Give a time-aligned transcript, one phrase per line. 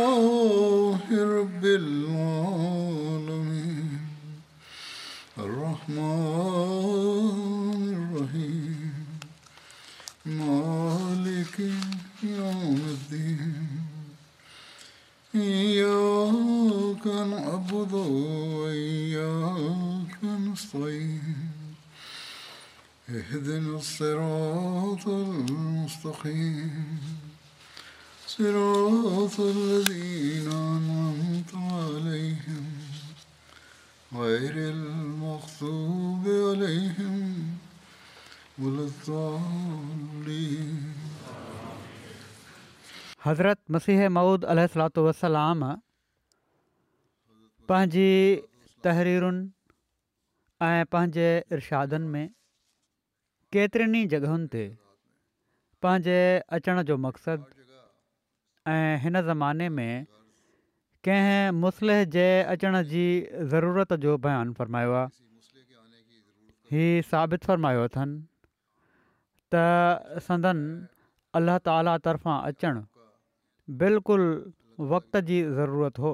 [26.21, 26.99] الرحيم
[28.27, 32.65] صراط الذين أنعمت عليهم
[34.15, 37.57] غير المغضوب عليهم
[38.59, 40.91] ولا الضالين
[43.27, 45.59] हज़रत मसीह मऊद अलसलाम
[47.71, 48.09] पंहिंजी
[48.85, 49.43] तहरीरुनि
[50.69, 51.27] ऐं पंहिंजे
[51.57, 52.25] इर्शादनि में
[53.55, 54.63] केतिरनि ई जॻहियुनि ते
[55.83, 56.19] पंहिंजे
[56.55, 57.45] अचण जो मक़सदु
[58.71, 60.05] ऐं हिन ज़माने में
[61.07, 63.05] कंहिं मुसलिह जे अचण जी
[63.53, 65.09] ज़रूरत जो बयानु फ़रमायो आहे
[66.73, 68.21] हीउ साबितु फ़रमायो अथनि
[69.53, 70.69] त संदनि
[71.41, 72.81] अलाह ताला तर्फ़ां अचणु
[73.83, 74.29] बिल्कुलु
[74.95, 76.11] वक़्त जी ज़रूरत हो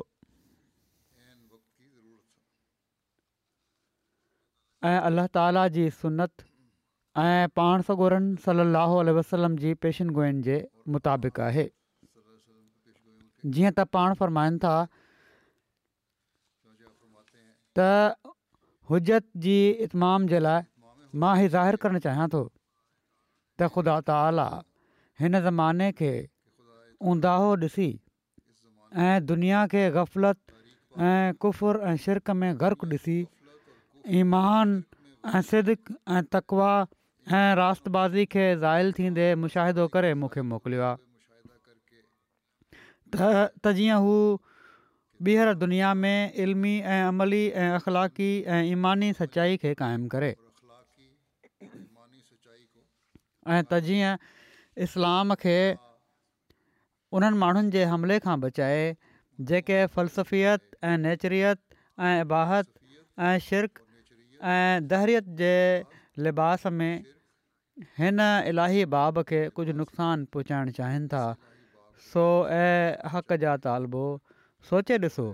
[4.91, 6.46] ऐं अलाह ताला जी सुनत
[7.21, 10.55] ऐं पाण सगोरनि सली वसलम जी पेशन गुइनि जे
[10.95, 11.63] मुताबिक़ आहे
[13.53, 14.73] जीअं त पाण फ़रमाइनि था
[17.79, 18.35] त
[18.93, 19.55] हुजत जी
[19.87, 20.61] इतमाम जे लाइ
[21.23, 24.45] मां ई ज़ाहिरु करणु चाहियां थो त ख़ुदा ताला
[25.23, 26.11] हिन ज़माने खे
[27.13, 27.87] उदाहो ॾिसी
[29.07, 33.17] ऐं दुनिया खे ग़फ़लत ऐं कुफ़ुर ऐं शिरक में गर्क ॾिसी
[34.21, 34.77] ईमान
[35.35, 36.71] ऐं सिद ऐं तकवा
[37.27, 40.95] ऐं राषबाज़ी खे ज़ाइल थींदे मुशाहिदो करे मूंखे मोकिलियो आहे
[43.15, 44.13] त त जीअं हू
[45.25, 50.29] ॿीहर दुनिया में इल्मी ऐं अमली ऐं अख़लाक़ी ऐं ईमानी सचाई खे क़ाइमु करे
[51.65, 54.15] ऐं त जीअं
[54.87, 55.57] इस्लाम खे
[57.19, 58.87] उन्हनि माण्हुनि जे हमले खां बचाए
[59.51, 61.59] जेके फ़लसफ़ियत ऐं नेचरियत
[62.07, 63.83] ऐं इबाहति ऐं शिरक
[64.55, 65.53] ऐं दहरियत जे
[66.23, 66.91] लिबास में
[68.01, 68.19] हिन
[68.51, 71.23] इलाही बाब खे कुझु नुक़सानु पहुचाइणु चाहिनि था
[72.05, 72.23] सो
[72.57, 74.03] ऐं हक़ जा तालबो
[74.69, 75.25] सोचे ॾिसो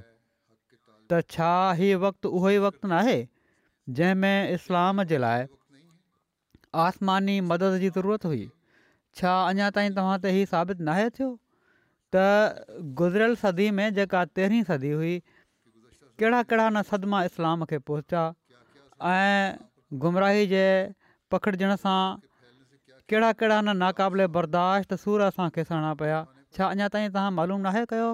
[1.12, 3.16] त छा इहो वक़्तु उहो ई वक़्तु नाहे
[4.00, 5.46] जंहिंमें इस्लाम जे लाइ
[6.88, 8.44] आसमानी मदद जी ज़रूरत हुई
[9.22, 11.30] छा अञा ताईं तव्हां ते इहा साबित न आहे थियो
[12.16, 12.28] त
[13.04, 18.26] गुज़िरियल सदी में जेका तेरहीं सदी हुई कहिड़ा कहिड़ा न सदमा इस्लाम खे पहुचा
[19.16, 19.58] ऐं
[20.06, 20.66] गुमराही जे
[21.34, 22.00] पखिड़िजण सां
[23.14, 26.20] कहिड़ा कहिड़ा न नाक़ाबिले बर्दाश्त सूर असांखे सहणा पिया
[26.58, 28.08] छा अञा ताईं तव्हां मालूम नाहे कयो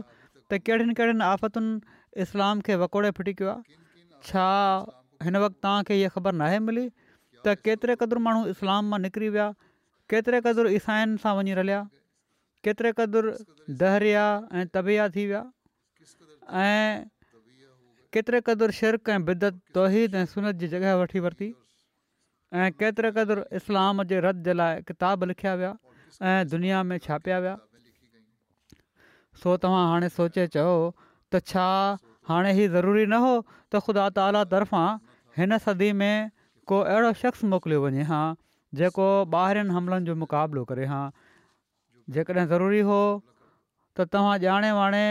[0.51, 1.71] त कहिड़ियुनि कहिड़ियुनि आफ़तुनि
[2.23, 3.63] इस्लाम खे वकोड़े फिटीक आहे
[4.27, 4.47] छा
[5.23, 6.83] हिन वक़्तु तव्हांखे इहा ख़बर नाहे मिली
[7.47, 9.47] त केतिरे क़दुरु माण्हू इस्लाम मां निकिरी विया
[10.11, 11.79] केतिरे क़दुरु ईसाइनि सां वञी रलिया
[12.67, 13.33] केतिरे क़दुरु
[13.85, 14.25] दहरिया
[14.57, 15.43] ऐं तबिया थी विया
[16.65, 17.07] ऐं
[18.17, 21.51] केतिरे क़दुरु शिरक ऐं बिदत तोहीद ऐं सुनत जी जॻह वठी वरिती
[22.51, 25.71] ऐं केतिरे क़दुरु इस्लाम जे रद जे लाइ किताब लिखिया विया
[26.29, 27.57] ऐं दुनिया में छापिया विया
[29.41, 30.73] सो तव्हां हाणे सोचे चयो
[31.33, 31.67] त छा
[32.29, 34.87] हाणे हीउ ज़रूरी न हो त ख़ुदा ताली तर्फ़ां
[35.37, 36.31] हिन सदी में
[36.71, 38.25] को अहिड़ो शख़्स मोकिलियो वञे हां
[38.81, 39.07] जेको
[39.41, 41.01] ॿाहिरिनि हमलनि जो मुक़ाबिलो करे हा
[42.17, 45.03] जेकॾहिं ज़रूरी हो त तव्हां ॼाणे वाणे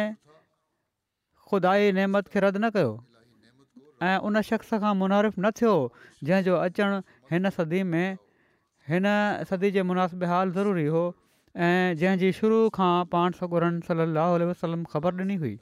[1.53, 2.93] ख़ुदा नेमत खे रद्द न कयो
[4.11, 5.75] ऐं उन शख़्स खां मुनिफ़ु न थियो
[6.27, 6.99] जंहिंजो अचणु
[7.31, 8.09] हिन सदी में
[8.89, 9.07] हिन
[9.49, 11.03] सदी जे मुनासिब हाल ज़रूरी हो
[11.67, 15.57] ऐं जंहिंजी शुरू खां पाण सगुरन सली अलाहु वसलम ख़बर ॾिनी हुई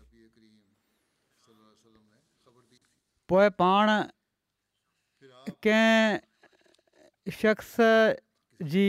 [3.33, 3.89] पोइ पाण
[5.67, 7.73] कंहिं शख़्स
[8.75, 8.85] जी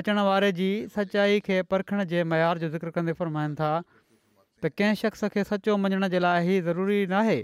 [0.00, 0.68] अचण वारे जी
[0.98, 5.76] सचाई खे परखण जे मयार जो ज़िक्र कंदे फ़रमाइनि था त कंहिं शख़्स खे सचो
[5.86, 7.36] मञण जे लाइ ही ज़रूरी न आहे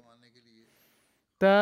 [1.44, 1.52] त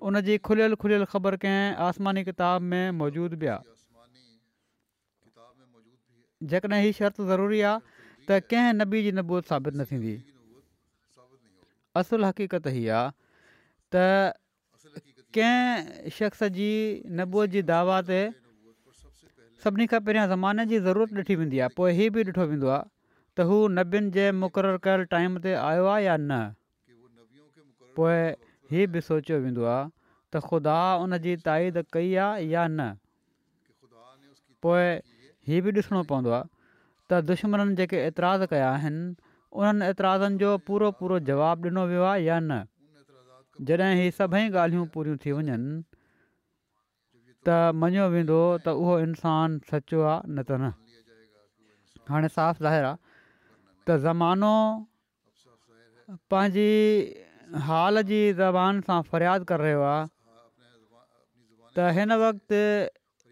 [0.00, 3.70] उन जी खुलियल खुलियल ख़बर कंहिं आसमानी किताब में मौजूदु बि आहे
[6.50, 7.78] जेकॾहिं ही शर्त ज़रूरी आहे
[8.26, 10.14] त कंहिं नबी जी नबूत साबित न थींदी
[12.00, 13.12] असुलु हक़ीक़त हीअ आहे
[13.92, 15.44] त
[16.18, 16.70] शख़्स जी
[17.20, 18.20] नबूअ जी दावा ते
[19.62, 22.82] सभिनी खां पहिरियां ज़माने जी ज़रूरत ॾिठी वेंदी आहे पोइ हीउ बि ॾिठो वेंदो आहे
[23.36, 28.16] त हू नबियुनि जे मुक़ररु कयल टाइम ते आयो आहे या न पोइ
[28.72, 29.84] हीअ बि सोचियो वेंदो आहे
[30.32, 32.94] त ख़ुदा उन जी ताईद कई आहे या न
[34.64, 34.84] पोइ
[35.48, 36.44] हीअ बि ॾिसणो पवंदो आहे
[37.10, 39.02] त दुश्मन जेके एतिराज़ कया आहिनि
[39.58, 42.62] उन्हनि एतिराज़नि जो पूरो पूरो जवाबु ॾिनो वियो आहे या न
[43.70, 45.56] जॾहिं हीअ सभई ॻाल्हियूं पूरियूं थी वञनि
[47.46, 47.48] त
[47.80, 50.70] मञियो वेंदो त उहो इंसानु सचो आहे न त न
[52.10, 52.96] हाणे साफ़ु ज़ाहिर आहे
[53.88, 54.54] त ज़मानो
[56.30, 56.68] पंहिंजी
[57.66, 62.58] हाल जी ज़बान सां फ़रियाद करे रहियो आहे त हिन वक़्तु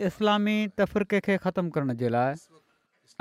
[0.06, 2.34] इस्लामी तफ़रीक़े खे ख़तमु करण जे लाइ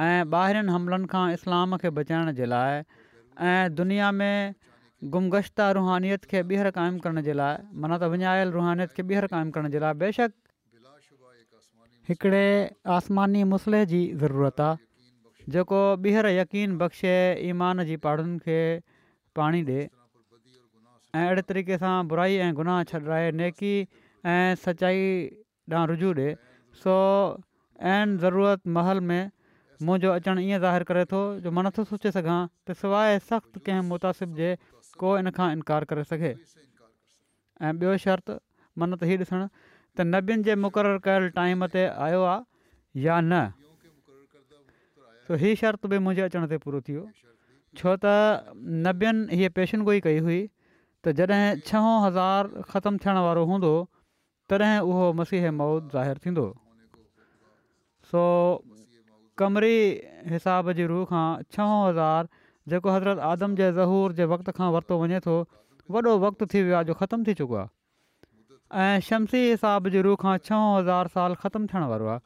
[0.05, 2.81] ऐं ॿाहिरिनि हमलनि खां इस्लाम खे बचाइण जे लाइ
[3.49, 4.53] ऐं दुनिया में
[5.13, 9.53] गुमगश्त रुहानियत खे ॿीहर क़ाइमु करण जे लाइ माना त विञायल रुहनियत खे ॿीहर क़ाइमु
[9.57, 10.33] करण जे लाइ बेशक
[12.09, 12.45] हिकिड़े
[12.97, 17.15] आसमानी मुसले जी ज़रूरत आहे जेको ॿीहर यकीन बख़्शे
[17.53, 18.59] ईमान जी पहाड़नि खे
[19.41, 19.87] पाणी ॾिए
[21.17, 23.73] ऐं अहिड़े तरीक़े सां बुराई ऐं गुनाह छॾाए नेकी
[24.31, 24.99] ऐं सचाई
[25.73, 26.31] ॾांहुं रुजू ॾिए
[26.81, 26.95] सो
[27.91, 29.21] ऐं ज़रूरत महल में
[29.87, 33.85] मुंहिंजो अचणु ईअं ज़ाहिर करे थो जो मां नथो सोचे सघां त सवाइ सख़्तु कंहिं
[33.93, 34.49] मुतासिबु जे
[35.03, 38.35] को इन खां इनकार करे सघे ऐं ॿियो शर्त
[38.81, 45.39] मन त इहा ॾिसणु त नबियुनि जे मुक़ररु कयल टाइम ते आयो आहे या न
[45.45, 47.07] हीअ शर्त बि मुंहिंजे अचण ते पूरो थी वियो
[47.81, 48.53] छो त
[48.89, 50.39] नबियनि हीअ पेशनगोई कई हुई
[51.07, 53.69] त जॾहिं छहो हज़ार ख़तमु थियण वारो हूंदो
[54.51, 56.45] तॾहिं उहो मसीह मौत ज़ाहिर थींदो
[58.11, 58.23] सो
[59.39, 59.77] कमरी
[60.33, 61.27] हिसाब जी रूह खां
[61.57, 62.27] छहो हज़ार
[62.73, 65.37] जेको हज़रत आदम जे ज़हूर जे वक़्त खां वरितो वञे थो
[65.97, 70.19] वॾो वक़्तु थी वियो आहे जो ख़तमु थी चुको आहे ऐं शमसी हिसाब जी रूह
[70.27, 72.25] खां छहो हज़ार साल ख़तमु थियण वारो आहे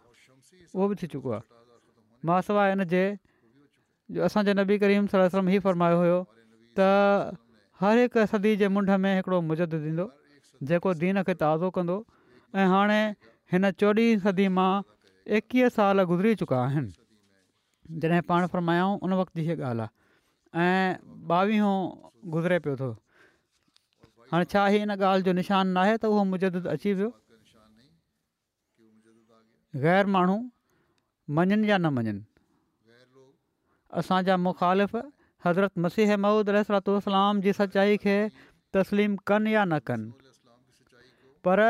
[0.80, 1.46] उहो बि थी चुको आहे
[2.32, 2.90] मां सवाइ
[4.18, 6.20] जो असांजे नबी करीम सलम हीउ फरमायो हुयो
[7.82, 10.04] हर हिकु सदी जे मुंड में हिकिड़ो मुजद थींदो
[10.72, 11.96] जेको दीन खे ताज़ो कंदो
[12.62, 13.00] ऐं हाणे
[13.54, 14.70] हिन चोॾहीं सदी मां
[15.38, 16.92] एकवीह साल गुज़री चुका आहिनि
[18.04, 21.64] जॾहिं पाण फरमायाऊं उन वक़्ति हीअ ॻाल्हि आहे ऐं ॿावीह
[22.36, 22.90] गुज़िरे पियो थो
[24.34, 27.10] हाणे छा ई इन ॻाल्हि जो निशान नाहे त उहो मुजद अची वियो
[29.88, 30.38] ग़ैर माण्हू
[31.40, 32.24] मञनि या न मञनि
[34.02, 34.96] असांजा मुखालिफ़
[35.46, 38.16] हज़रत मसीह महूद रहसरातो इस्लाम जी सचाई खे
[38.76, 40.32] तस्लीम कनि या न कनि
[41.48, 41.62] पर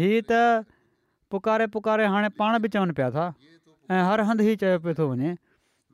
[0.00, 0.40] ही त
[1.34, 3.24] पुकारे पुकारे हाणे पाण बि चवनि पिया था
[3.94, 5.30] ऐं हर हंधि ई चयो पियो थो वञे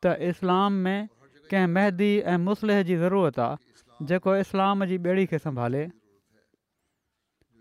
[0.03, 0.99] त इस्लाम में
[1.53, 5.85] कंहिं महदी ऐं मुसलेह जी ज़रूरत आहे जेको इस्लाम जी ॿेड़ी खे संभाले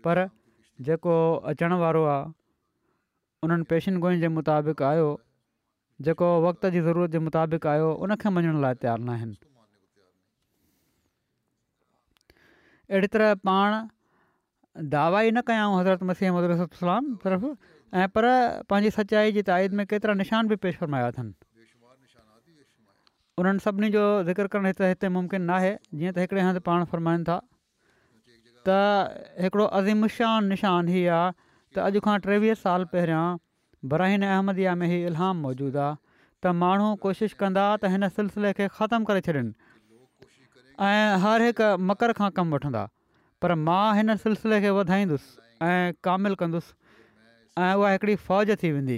[0.06, 0.22] पर
[0.90, 1.16] जेको
[1.52, 2.26] अचण वारो आहे
[3.46, 5.08] उन्हनि पेशनि गुइनि जे मुताबिक़ आयो
[6.08, 9.42] जेको वक़्त जी ज़रूरत जे मुताबिक़ आयो उनखे मञण लाइ तयारु न आहिनि
[12.92, 13.74] अहिड़ी तरह पाण
[14.94, 17.52] दावा ई न कयां हज़रत मसीहम रसुलाम सर्फ़ु
[18.00, 18.26] ऐं पर
[18.72, 21.32] पंहिंजी सचाई जी ताईद में केतिरा निशान बि पेश फरमाया अथनि
[23.42, 27.26] उन्हनि सभिनी जो ज़िकर करणु हिते हिते मुमकिन नाहे जीअं त हिकिड़े हंधि पाण फ़रमाइनि
[27.30, 27.38] था
[28.68, 31.32] त हिकिड़ो अज़ीमशान निशान हीअ आहे
[31.76, 33.24] त अॼु खां टेवीह साल पहिरियां
[33.94, 35.98] बराहिन अहमदिया में हीउ इलहाम मौजूदु आहे
[36.44, 39.48] त माण्हू कोशिशि कंदा त हिन सिलसिले खे ख़तमु करे छॾनि
[40.80, 42.82] ऐं हर हिकु मकर खां कमु वठंदा
[43.44, 45.26] पर मां हिन सिलसिले खे वधाईंदुसि
[45.68, 46.72] ऐं कामिलु कंदुसि
[47.60, 48.96] ऐं उहा हिकिड़ी फ़ौज थी वेंदी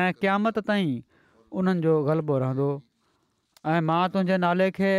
[0.00, 0.92] ऐं क़यामत ताईं
[1.60, 2.68] उन्हनि जो ग़लबो रहंदो
[3.72, 4.92] ऐं मां तुंहिंजे नाले खे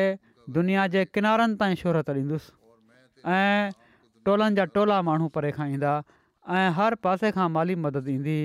[0.57, 3.71] दुनिया जे किनारनि ताईं शोहरत ॾींदुसि ऐं
[4.25, 5.95] टोलनि जा टोला माण्हू परे खां ईंदा
[6.57, 8.39] ऐं हर पासे खां माली मदद ईंदी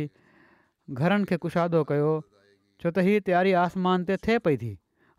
[1.01, 2.13] घरनि खे कुशादो कयो
[2.85, 4.73] छो त हीअ तयारी आसमान ते थिए पई थी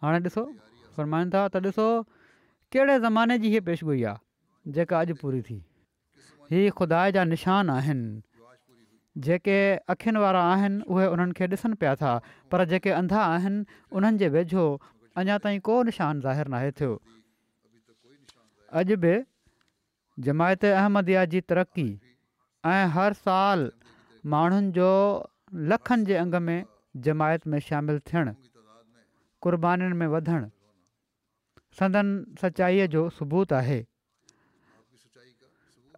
[0.05, 0.21] हाणे
[0.97, 2.03] था त ॾिसो
[2.73, 5.55] कहिड़े ज़माने जी हीअ पेशगोई आहे जेका अॼु पूरी थी
[6.51, 8.21] हीअ ख़ुदा जा निशान आहिनि
[9.25, 9.57] जेके
[9.93, 12.11] अखियुनि वारा आहिनि उहे उन्हनि खे ॾिसनि पिया था
[12.51, 13.63] पर जेके अंधा आहिनि
[13.93, 14.65] उन्हनि जे वेझो
[15.17, 16.99] अञा ताईं को निशान ज़ाहिर नाहे थियो
[18.83, 19.13] अॼु बि
[20.27, 21.87] जमायत अहमदया जी तरक़ी
[22.73, 23.71] ऐं हर साल
[24.33, 24.89] माण्हुनि जो
[25.71, 26.59] लखनि जे अंग में
[27.07, 28.33] जमायत में शामिलु थियणु
[29.41, 30.47] क़ुर्बानीुनि में वधणु
[31.79, 32.07] संदन
[32.41, 33.81] सचाईअ जो सबूत आहे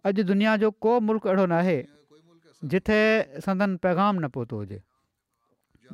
[0.08, 1.78] अॼु दुनिया जो को मुल्क़ अहिड़ो न आहे
[2.72, 2.98] जिथे
[3.46, 4.80] संदन पैगाम न पहुतो हुजे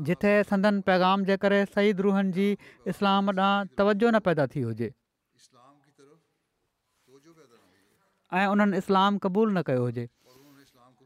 [0.09, 2.47] जिथे संदन पैगाम जे करे सईद ध्रूहन जी
[2.93, 4.89] इस्लाम ॾांहुं तवजो न पैदा थी हुजे
[8.39, 10.07] ऐं उन्हनि इस्लाम क़बूलु न कयो हुजे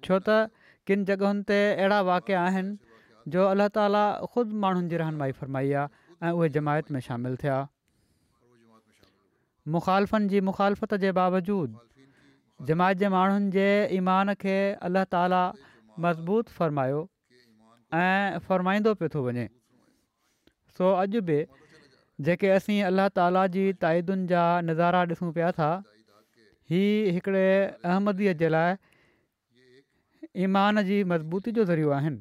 [0.08, 0.56] छो त
[0.88, 4.02] किन जॻहयुनि ते अहिड़ा वाकिया आहिनि जो अलाह ताला
[4.34, 7.58] ख़ुदि माण्हुनि जी रहनुमाई फरमाई आहे ऐं उहे जमायत में शामिलु थिया
[9.68, 11.78] मुखालफ़नि जी मुखालफ़त जे बावजूदु
[12.68, 14.56] जमायत जे माण्हुनि जे ईमान खे
[14.88, 15.42] अलाह ताला
[16.00, 17.00] मज़बूत फ़रमायो
[17.94, 19.46] ऐं फ़र्माईंदो पियो थो वञे
[20.78, 21.40] सो अॼु बि
[22.24, 25.70] जेके असीं अलाह ताला जी ताइदुनि जा नज़ारा ॾिसूं पिया था
[26.72, 26.80] ही
[27.16, 27.46] हिकिड़े
[27.84, 28.74] अहमदीअ जे लाइ
[30.48, 32.20] ईमान जी मज़बूती जो ज़रियो आहिनि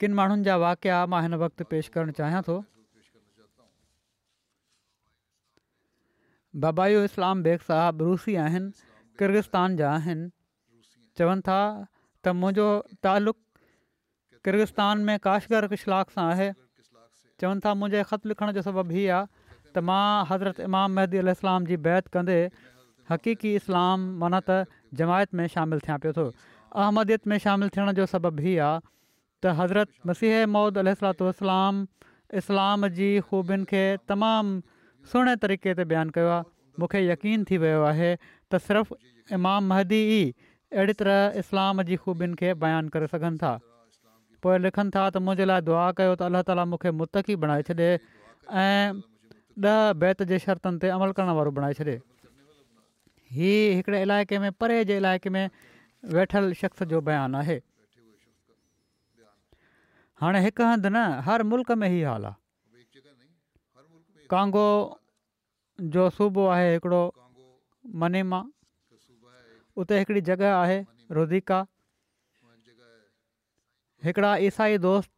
[0.00, 2.62] किनि माण्हुनि जा वाक़िया मां हिन वक़्तु पेश करणु चाहियां थो
[6.64, 8.70] बाबायू इस्लाम बेग साहब रूसी आहिनि
[9.22, 10.26] किर्गिस्तान जा आहिनि
[11.20, 11.56] चवनि था
[12.24, 12.66] त मुंहिंजो
[13.06, 16.50] तालुक़र्गिज़त्तान में काशगर इशलाक सां आहे
[17.40, 19.24] चवनि था मुंहिंजे جو लिखण जो सबबु ई आहे
[19.74, 22.38] त मां हज़रत इमाम महदी अलाम जी बैत कंदे
[23.10, 24.48] हक़ीक़ी इस्लाम मनत
[25.00, 26.24] जमायत में शामिलु थियां पियो थो
[26.84, 31.28] अहमदीअ में शामिलु थियण जो सबबु ई आहे त हज़रत मसीह मौद अलो
[32.42, 33.84] इस्लाम जी ख़ूबियुनि खे
[34.14, 34.52] तमामु
[35.12, 36.42] सुहिणे तरीक़े ते बयानु कयो आहे
[36.82, 38.10] मूंखे यकीन थी वियो आहे
[38.52, 38.96] त सिर्फ़ु
[39.38, 40.20] इमाम महदी ई
[40.74, 43.52] अहिड़ी तरह इस्लाम जी ख़ूबियुनि खे बयानु करे सघनि था
[44.44, 47.90] पोइ लिखनि था त मुंहिंजे लाइ दुआ कयो त अल्ला ताली मूंखे मुतक़ी बणाए छॾे
[48.62, 48.86] ऐं
[49.64, 51.94] ॾह बैत जे शर्तनि ते अमल करण वारो बणाए छॾे
[53.36, 55.44] हीउ हिकिड़े इलाइक़े में परे जे इलाइक़े में
[56.16, 57.56] वेठल शख़्स जो बयानु आहे
[60.24, 62.36] हाणे हिकु हंधि न हर मुल्क में ई हाल आहे
[64.30, 64.66] कांगो
[65.94, 67.02] जो सूबो आहे हिकिड़ो
[68.02, 68.40] मनीमा
[69.80, 70.78] उते हिकिड़ी जॻह आहे
[71.16, 71.58] रोज़िका
[74.04, 75.12] हिकिड़ा ईसाई दोस्त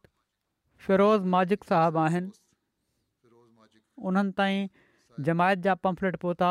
[0.85, 2.31] फ़िरोज़ माजिक साहिबु आहिनि
[4.09, 4.67] उन्हनि ताईं
[5.27, 6.49] जमायत जा पंफलेट पहुता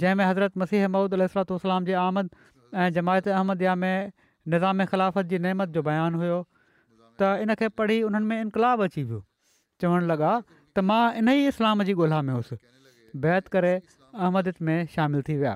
[0.00, 2.30] जंहिंमें हज़रत मसीह मम्मद अलातोसलाम जे आमद
[2.74, 4.12] ऐं जमायत अहमद या में
[4.54, 6.40] निज़ाम ख़िलाफ़त जी नेमत जो बयानु हुयो
[7.20, 9.20] त इनखे पढ़ी उन्हनि में इनकलाब अची वियो
[9.80, 10.30] चवणु लॻा
[10.76, 12.56] त मां इन ई इस्लाम जी ॻोल्हा में हुउसि
[13.24, 15.52] बैत करे अहमदियत में शामिलु थी विया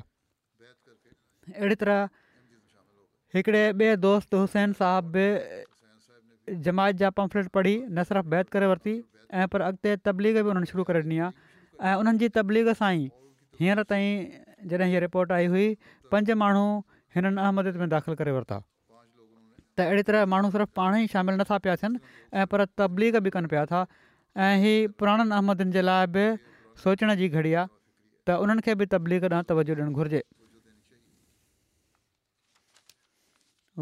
[1.54, 2.02] अहिड़ी तरह
[3.36, 5.26] हिकिड़े ॿिए दोस्त हुसैन साहब बि
[6.68, 8.94] जमायत जा पम्फ्लेट पढ़ी न सिर्फ़ु बैत करे वरिती
[9.42, 12.92] ऐं पर अॻिते तबलीग बि उन्हनि शुरू करे ॾिनी आहे ऐं उन्हनि जी तबलीग सां
[13.00, 13.08] ई
[13.62, 15.66] हींअर ताईं जॾहिं हीअ रिपोट आई हुई
[16.12, 16.66] पंज माण्हू
[17.16, 21.58] हिननि अहमदियत में दाख़िल करे वरिता त अहिड़ी तरह माण्हू सिर्फ़ु पाण ई शामिलु नथा
[21.66, 21.98] पिया थियनि
[22.42, 23.84] ऐं पर तबलीग बि कनि पिया था
[24.44, 26.24] ऐं हीअ पुराणनि अहमदन जे लाइ बि
[26.82, 27.66] सोचण जी घड़ी आहे
[28.28, 30.20] त उन्हनि खे बि तबलीख ॾांहुं तवजो ॾियणु घुरिजे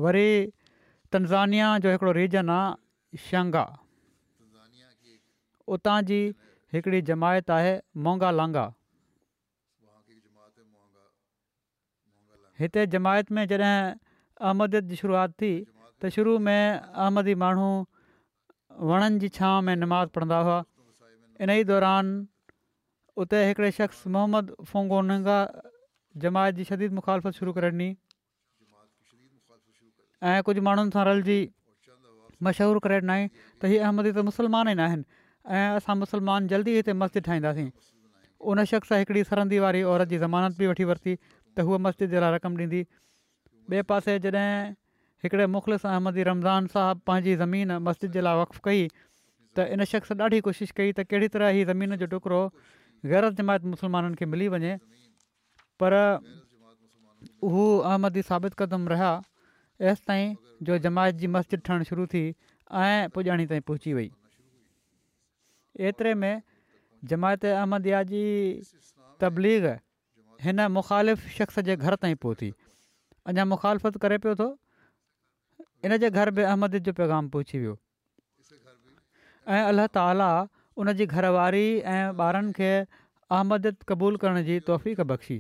[0.05, 0.29] वरी
[1.13, 3.65] तनज़ानिया जो हिकिड़ो रीजन आहे शांगा
[5.75, 6.19] उतां जी
[6.75, 7.75] हिकिड़ी जमायत आहे
[8.07, 8.67] मोंगा लांगा
[12.61, 13.75] हिते जमायत में जॾहिं
[14.47, 15.53] अहमद जी शुरुआत थी
[16.03, 17.71] त शुरू में अहमदी माण्हू
[18.91, 20.63] वणनि जी छांव में नमाज़ पढ़ंदा हुआ
[21.43, 22.07] इन ई दौरान
[23.17, 25.39] उते हिकिड़े शख़्स मोहम्मद جماعت नंगा
[26.23, 27.89] जमायत जी शदीद मुखालफ़त शुरू करे ॾिनी
[30.23, 31.39] ऐं कुझु माण्हुनि सां रलजी
[32.43, 35.05] मशहूरु करे ॾिना त हीअ अहमद हिते मुस्लमान ई न आहिनि
[35.59, 37.71] ऐं असां मुसलमान जल्दी हिते मस्जिद ठाहींदासीं
[38.55, 42.23] उन शख़्स हिकिड़ी सरहंदी वारी औरत जी ज़मानत बि वठी वरिती त हूअ मस्जिद जे
[42.27, 42.85] लाइ रक़म ॾींदी
[43.75, 44.73] ॿिए पासे जॾहिं
[45.25, 48.81] हिकिड़े मुख़लिस अहमदी रमज़ान साहबु पंहिंजी ज़मीन मस्जिद जे लाइ वक़ु कई
[49.57, 52.41] त इन शख़्स ॾाढी कोशिशि कई त कहिड़ी तरह हीअ ज़मीन जो टुकड़ो
[53.13, 54.73] गैरत जमायत मुसलमाननि खे मिली वञे
[55.83, 55.97] पर
[57.49, 59.13] उहो अहमदी साबित क़दमु रहिया
[59.93, 60.35] एसिताईं
[60.71, 62.23] जो जमायत जी मस्जिद ठहण शुरू थी
[62.81, 64.11] ऐं पुॼाणी ताईं पहुची वई
[65.93, 66.43] एतिरे में
[67.15, 68.23] जमायत अहमदया जी
[69.25, 69.65] तबलीग
[70.49, 72.51] हिन मुख़ालिफ़ शख़्स जे घर ताईं पहुती
[73.33, 74.51] अञा मुखालफ़त करे पियो थो
[75.85, 77.75] इन जे घर बि अहमद जो पैगाम पहुची वियो
[79.57, 80.29] ऐं अल्ल्ह ताला
[80.83, 85.37] उन जी घरवारी ऐं ॿारनि खे अहमद क़बूलु करण जी तौफ़ बख़्शी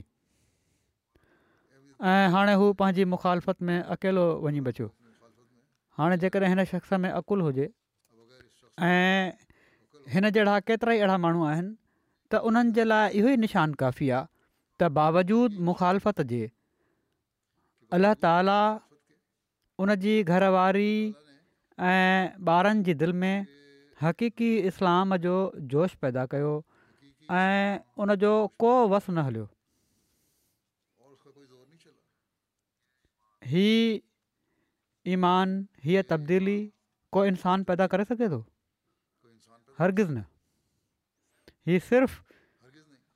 [2.12, 4.88] ऐं हाणे हू पंहिंजी मुखालफ़त में अकेलो वञी बचियो
[6.00, 7.66] हाणे जेकॾहिं हिन शख़्स में अक़ुल हुजे
[8.92, 9.32] ऐं
[10.14, 11.72] हिन जहिड़ा केतिरा ई अहिड़ा माण्हू आहिनि
[12.32, 14.26] त उन्हनि जे लाइ इहो ई निशान काफ़ी आहे
[14.80, 16.42] त बावजूद मुखालफ़त जे
[17.98, 18.58] अलाह ताला
[19.80, 20.92] उन जी घरवारी
[21.90, 23.46] ऐं ॿारनि जी दिलि में
[24.02, 25.34] हक़ीक़ी इस्लाम जो
[25.72, 26.52] जोश पैदा कयो
[27.38, 29.46] ऐं उनजो को वस न हलियो
[33.52, 34.00] हीअ
[35.16, 36.58] ईमान हीअ तब्दीली
[37.12, 38.42] को इंसान पैदा करे सघे थो
[39.80, 40.24] हरगिज़ न
[41.68, 42.22] हीअ सिर्फ़ु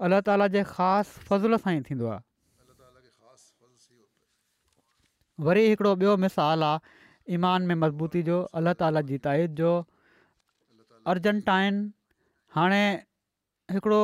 [0.06, 2.26] अल्ला ताला जे ख़ासि फज़ुल सां ई थींदो आहे
[5.46, 9.72] वरी हिकिड़ो ॿियो मिसाल आहे ईमान में मज़बूती जो अलाह ताला जी ताईद जो
[11.14, 11.80] अर्जन्टाइन
[12.56, 12.80] हाणे
[13.76, 14.00] हिकिड़ो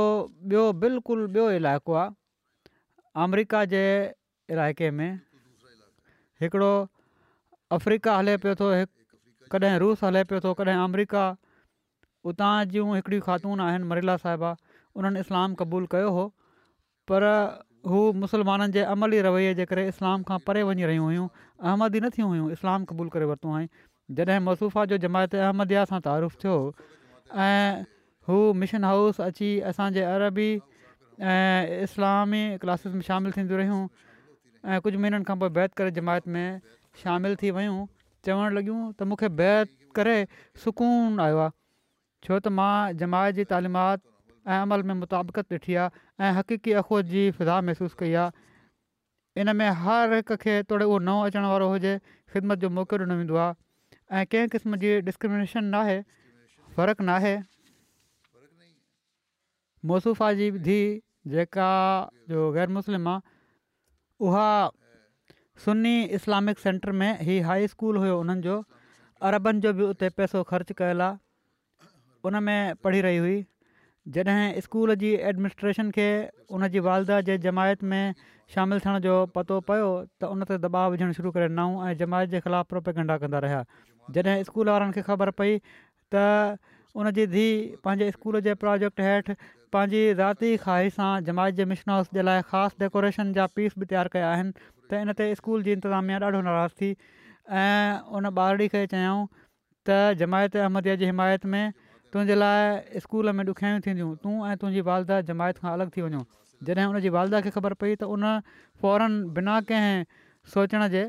[0.53, 3.83] ॿियो बिल्कुलु ॿियो इलाइक़ो आहे अमरिका जे
[4.57, 5.11] इलाइक़े में
[6.45, 6.71] हिकिड़ो
[7.79, 8.71] अफ्रीका हले पियो थो
[9.57, 11.25] कॾहिं रूस हले पियो थो कॾहिं अमरिका
[12.31, 14.55] उतां जूं हिकिड़ी ख़ातून आहिनि मरीला साहिबा
[14.95, 16.23] उन्हनि इस्लाम क़बूलु कयो हो
[17.11, 17.31] पर
[17.91, 21.25] हू मुस्लमाननि जे अमली रवैये जे करे इस्लाम खां परे वञी रहियूं हुयूं
[21.62, 23.67] अहमदी न नथियूं हुयूं इस्लाम क़बूल करे वरितो आहे
[24.21, 26.55] जॾहिं मसूफ़ा जो जमायत अहमद सां तारीफ़ु थियो
[27.47, 27.83] ऐं
[28.31, 30.49] हू मिशन हाउस अची असांजे अरबी
[31.35, 36.25] ऐं इस्लामी क्लासिस में शामिलु थींदियूं रहियूं ऐं कुझु महीननि खां पोइ बैत करे जमायत
[36.38, 36.49] में
[37.05, 37.76] शामिलु थी वियूं
[38.29, 40.17] चवणु लॻियूं त मूंखे बैत करे
[40.64, 41.53] सुकून आयो आहे
[42.29, 42.73] छो त मां
[43.05, 44.00] जमायत जी तालिमात
[44.46, 48.30] ऐं अमल में मुताबिक़त ॾिठी आहे ऐं हक़ीक़ी अख़ौ जी फिज़ा महसूसु कई आहे
[49.40, 51.92] इन में हर हिक खे तोड़े उहो नओं अचण वारो हुजे
[52.32, 53.54] ख़िदमत जो मौको ॾिनो वेंदो आहे
[54.20, 55.98] ऐं कंहिं क़िस्म जी डिस्क्रिमिनेशन न आहे
[56.76, 57.40] फ़र्क़ु न आहे
[60.40, 61.00] जी धीउ
[61.32, 61.68] जेका
[62.30, 63.34] जो ग़ैर मुस्लिम आहे
[64.28, 64.48] उहा
[65.64, 68.62] सुनी इस्लामिक सेंटर में ही हाई स्कूल हुयो उन्हनि जो
[69.28, 71.18] अरबनि जो बि उते पैसो ख़र्चु कयल आहे
[72.28, 73.44] उन में पढ़ी रही हुई
[74.12, 76.06] जॾहिं स्कूल जी एडमिनिस्ट्रेशन खे
[76.56, 78.14] उन जी वालदह जे जमायत में
[78.54, 82.30] शामिलु थियण जो पतो पियो त उन ते दॿाव विझणु शुरू करे ॾिनऊं ऐं जमायत
[82.34, 83.62] जे ख़िलाफ़ु रोपे ॻंढा कंदा रहिया
[84.18, 86.58] जॾहिं स्कूल वारनि खे ख़बर पई त
[87.02, 89.37] उनजी धीउ पंहिंजे स्कूल जे प्रोजेक्ट हेठि
[89.76, 93.88] पंहिंजी राति ई खाई सां जमायत जे मिशनास जे लाइ ख़ासि डेकोरेशन जा पीस बि
[93.94, 94.52] तयारु कया आहिनि
[94.90, 96.92] त इन ते स्कूल जी इंतिज़ामिया ॾाढो नाराज़ थी
[97.64, 99.26] ऐं उन ॿारड़ी खे चयाऊं
[99.88, 101.64] त जमायत अहमदीअ जी हिमायत में
[102.14, 106.18] तुंहिंजे लाइ स्कूल में ॾुखियाई थींदियूं तूं ऐं तुंहिंजी वालदा जमायत खां अलॻि थी वञो
[106.66, 108.29] जॾहिं हुन वालदा खे ख़बर पई त उन
[108.83, 110.05] फौरन बिना कंहिं
[110.53, 111.03] सोचण जे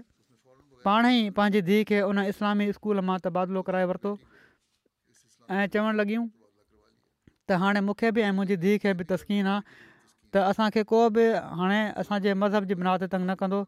[0.88, 6.24] पाण ई पंहिंजी धीउ खे उन इस्लामी स्कूल मां तबादलो कराए वरितो ऐं चवणु लॻियूं
[6.24, 11.28] त हाणे मूंखे बि ऐं मुंहिंजी धीउ खे बि तस्कीन आहे त असांखे को बि
[11.62, 13.62] हाणे असांजे मज़हब जी बिनात ते तंग न कंदो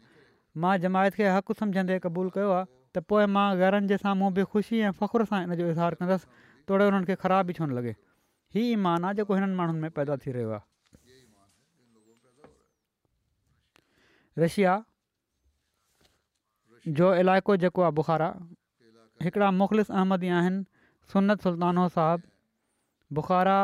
[0.66, 4.50] मां जमायत खे हक़ु सम्झंदे क़बूलु कयो आहे त पोइ मां घरनि जे साम्हूं बि
[4.56, 7.94] ख़ुशी ऐं सां इन इज़हार कंदसि थोरे हुननि खे ख़राबु ई छो न लॻे
[8.54, 11.22] हीउ ईमानु आहे जेको हिननि माण्हुनि में पैदा थी रहियो आहे
[14.44, 14.74] रशिया
[17.00, 18.24] जो इलाइक़ो जेको आहे बुखार
[19.28, 20.60] हिकिड़ा मुख़लिस अहमदी आहिनि
[21.14, 23.58] सुनत सुल्तानो साहबु बुखारा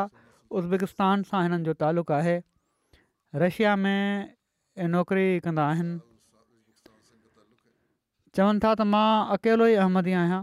[0.60, 2.36] उज़्बेकिस्तान सां हिननि जो तालुक़ आहे
[3.44, 4.34] रशिया में
[4.96, 6.00] नौकिरी कंदा आहिनि
[8.34, 9.06] चवनि था त मां
[9.38, 10.42] अकेलो ई अहमदी आहियां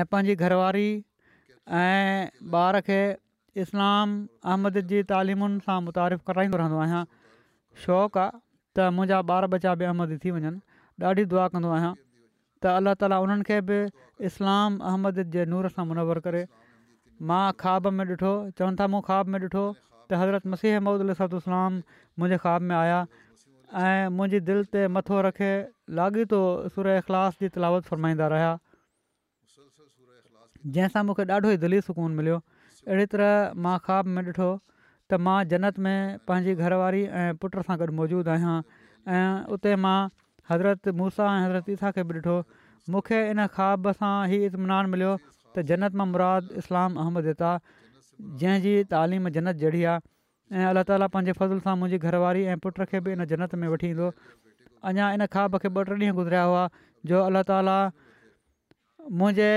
[0.00, 0.88] ऐं पंहिंजी घरवारी
[1.78, 3.00] ऐं ॿार खे
[3.64, 4.12] इस्लाम
[4.52, 7.00] अहमद जी तालिमुनि सां मुतारिफ़ु कराईंदो रहंदो आहियां
[7.82, 10.62] शौंक़ु आहे त मुंहिंजा ॿार बच्चा बि अहमद थी वञनि
[11.10, 13.78] ॾाढी दुआ कंदो आहियां त अलाह ताली उन्हनि खे बि
[14.30, 16.42] इस्लाम अहमद जे नूर सां मुनवर करे
[17.32, 21.78] मां खाॿ में ॾिठो चवनि था मूं ख्वा में ॾिठो त हज़रत मसीह अलसत इस्लाम
[21.82, 25.52] मुंहिंजे ख़्वाब में आया ऐं मुंहिंजी दिलि ते मथो रखे
[26.00, 26.42] लाॻीतो
[26.74, 28.50] सुर इख़लास जी तिलावत फ़रमाईंदा रहिया
[30.66, 32.36] जंहिंसां मूंखे ॾाढो ई दिली सुकून मिलियो
[32.86, 35.94] अहिड़ी तरह मां ख्वाब में ॾिठो त मां जन्नत में
[36.30, 39.96] पंहिंजी घरवारी ऐं पुट सां गॾु मौजूदु आहियां ऐं उते मां
[40.52, 42.36] हज़रत मूसा ऐं हज़रत ईसा खे बि ॾिठो
[42.96, 47.52] मूंखे इन ख़्वाब सां ई इतमिनानु मिलियो त जन्नत मां मुराद इस्लाम अहमद देता
[48.44, 53.04] जंहिंजी तालीम जन्नत जहिड़ी आहे ऐं अलाह ताला पंहिंजे सां मुंहिंजी घरवारी ऐं पुट खे
[53.08, 54.12] बि इन जन्नत में वठी ईंदो
[54.92, 56.62] अञा इन ख्वाब खे ॿ टे ॾींहं गुज़रिया हुआ
[57.10, 57.76] जो अल्ला ताला
[59.20, 59.48] मुंहिंजे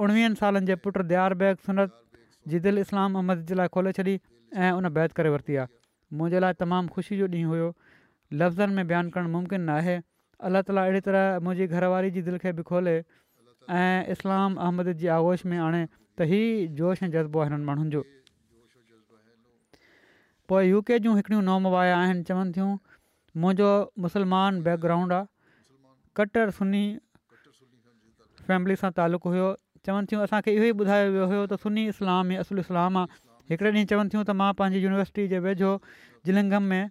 [0.00, 1.96] उणिवीहनि सालनि जे पुटु दयार बैग सुनत
[2.52, 4.14] जी दिलि इस्लाम अहमद जे लाइ खोले छॾी
[4.56, 5.70] ऐं उन बैत करे वरिती आहे
[6.20, 7.68] मुंहिंजे लाइ तमामु ख़ुशी जो ॾींहुं हुयो
[8.40, 9.96] लफ़्ज़नि में बयानु करणु मुमकिन न आहे
[10.48, 12.94] अलाह ताला अहिड़ी तरह मुंहिंजी घरवारी जी दिलि खे बि खोले
[13.80, 15.82] ऐं इस्लाम अहमद जी आगोश में आणे
[16.18, 16.40] त ई
[16.80, 18.02] जोश ऐं जज़्बो आहे हिननि माण्हुनि जो
[20.52, 22.70] पोइ यूके जूं हिकिड़ियूं नओं आया आहिनि चवनि थियूं
[23.44, 23.68] मुंहिंजो
[24.06, 25.28] मुस्लमान बॅकग्राउंड आहे
[26.20, 26.84] कटर सुनी
[28.50, 29.50] फैमिली सां तालुक़ु हुओ
[29.86, 33.06] चवनि थियूं असांखे इहो ई ॿुधायो वियो हुयो त सुनी इस्लाम ई असुल इस्लाम आहे
[33.52, 35.72] हिकिड़े ॾींहुं चवनि थियूं त मां पंहिंजी यूनिवर्सिटी जे वेझो
[36.26, 36.90] जिलिंगम में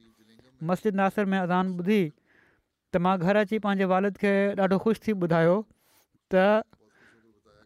[0.71, 2.01] मस्जिद नासिर में अज़ान ॿुधी
[2.93, 5.55] त मां घर अची पंहिंजे वालिद खे ॾाढो ख़ुशि थी ॿुधायो
[6.35, 6.43] त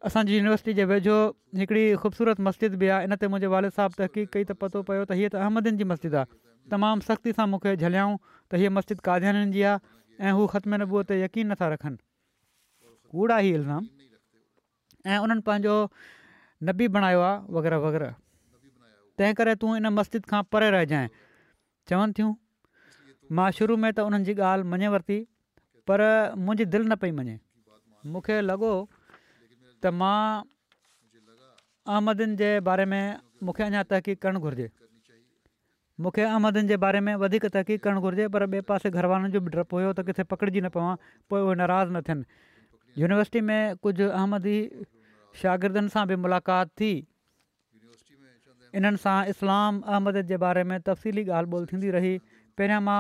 [0.10, 1.16] असांजी यूनिवर्सिटी जे वेझो
[1.62, 5.04] हिकिड़ी ख़ूबसूरत मस्जिद बि आहे इन ते मुंहिंजे वारिद साहिबु तहक़ीक़ कई त पतो पियो
[5.10, 6.32] त हीअ त अहमदनि जी मस्जिद आहे
[6.76, 11.04] तमामु सख़्ती सां मूंखे झलियाऊं त हीअ मस्जिद कादननि जी आहे ऐं हू ख़तमु न
[11.12, 11.98] ते यकीन नथा रखनि
[13.12, 13.92] कूड़ा ई इल्ज़ाम
[15.06, 15.76] ऐं उन्हनि पंहिंजो
[16.68, 18.12] नबी बणायो आहे वग़ैरह वग़ैरह
[19.18, 21.08] तंहिं करे तूं हिन मस्जिद खां परे रहिजांइ
[21.89, 22.32] चवनि थियूं
[23.38, 25.20] मां शुरू में त उन्हनि जी ॻाल्हि मञे वरिती
[25.88, 26.02] पर
[26.44, 27.36] मुंहिंजी दिलि न पई मञे
[28.13, 28.72] मूंखे लॻो
[29.84, 30.18] त मां
[31.94, 33.04] अहमदनि जे बारे में
[33.46, 34.68] मूंखे अञा तहक़ीक़ करणु घुर्जे
[36.04, 39.39] मूंखे अहमदनि जे बारे में वधीक तहक़ीक़ करणु घुरिजे पर ॿिए पासे घर वारनि जो
[39.46, 40.96] बि डपु हुयो त किथे पकिड़िजी न पवां
[41.30, 42.26] पोइ उहे नाराज़ न थियनि
[43.04, 44.58] यूनिवर्सिटी में कुझु अहमदी
[45.41, 46.91] शागिर्दनि सां बि मुलाक़ात थी
[48.80, 52.13] इन्हनि सां इस्लाम अहमद जे बारे में तफ़सीली ॻाल्हि ॿोल थींदी रही
[52.60, 53.00] पहिरियां मां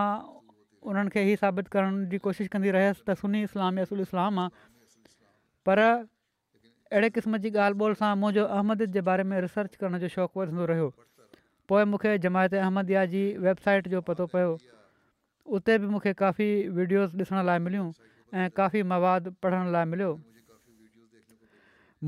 [0.91, 4.65] उन्हनि खे ई साबित करण जी कोशिशि कंदी रहियसि त सुनी इस्लाम यसुल इस्लाम आहे
[5.69, 10.11] पर अहिड़े क़िस्म जी ॻाल्हि ॿोल सां मुंहिंजो अहमद जे बारे में रिसर्च करण जो
[10.19, 10.89] शौक़ु वधंदो रहियो
[11.71, 14.53] पोइ मूंखे जमायत अहमदिया जी वेबसाइट जो पतो पियो
[15.59, 17.89] उते बि मूंखे काफ़ी वीडियोस ॾिसण लाइ मिलियूं
[18.33, 20.13] ऐं काफ़ी मवाद पढ़ण लाइ मिलियो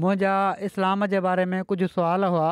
[0.01, 0.31] मुंहिंजा
[0.65, 2.47] इस्लाम जे बारे में कुझु सुवाल हुआ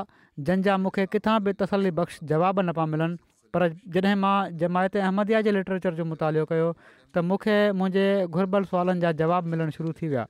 [0.46, 3.20] जंहिंजा मूंखे किथां बि तसली बख़्श जवाब न पिया मिलनि
[3.56, 3.66] पर
[3.98, 8.06] जॾहिं मां जमायत अहमदिया जे लिटरेचर जो मुतालो कयो त मूंखे मुंहिंजे
[8.38, 10.24] घुरबल सुवालनि जा जवाबु मिलणु शुरू थी विया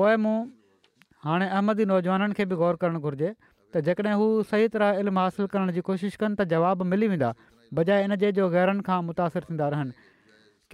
[0.00, 0.34] पोइ मूं
[1.28, 3.30] हाणे अहमदी नौजवाननि खे बि ग़ौर करणु घुरिजे
[3.76, 7.30] त जेकॾहिं हू सही तरह इल्मु हासिलु करण जी कोशिशि कनि त जवाब मिली वेंदा
[7.80, 9.96] बजाए इनजे जो ग़ैरनि खां मुतासिर थींदा रहनि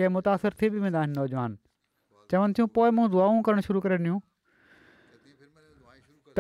[0.01, 1.61] के मुतासिर थी बि वेंदा आहिनि नौजवान
[2.35, 4.19] चवनि थियूं पोइ मूं दुआऊं करणु शुरू करे ॾियूं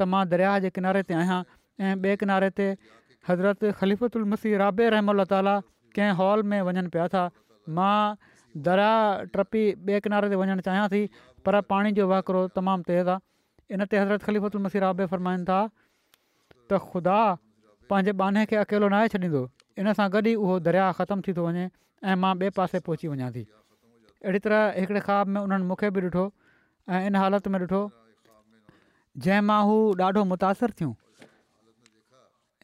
[0.00, 1.40] त मां दरिया जे किनारे ते आहियां
[1.84, 2.66] ऐं ॿिए किनारे ते
[3.28, 5.56] हज़रत ख़लीफ़लमसी राबे रहम ताली
[5.96, 7.22] कंहिं हॉल में वञनि पिया था
[7.68, 8.14] मां
[8.68, 8.92] दरिया
[9.34, 11.02] टपी ॿिए किनारे ते वञणु चाहियां थी
[11.46, 16.78] पर पाणी जो वाकिरो तमामु तेज़ आहे इन ते हज़रत मसीर आबे फ़रमाइनि था त
[16.88, 17.18] ख़ुदा
[17.90, 19.42] पंहिंजे बाने खे अकेलो न आहे छॾींदो
[19.78, 23.08] इन सां गॾु ई उहो दरिया ख़तमु थी थो वञे ऐं मां ॿिए पासे पहुची
[23.14, 26.24] वञां थी अहिड़ी तरह हिकिड़े ख़्वाब में उन्हनि मूंखे बि ॾिठो
[26.96, 27.82] ऐं इन हालति में ॾिठो
[29.26, 29.76] जंहिं मां हू
[30.08, 30.92] ॾाढो मुतासिर थियूं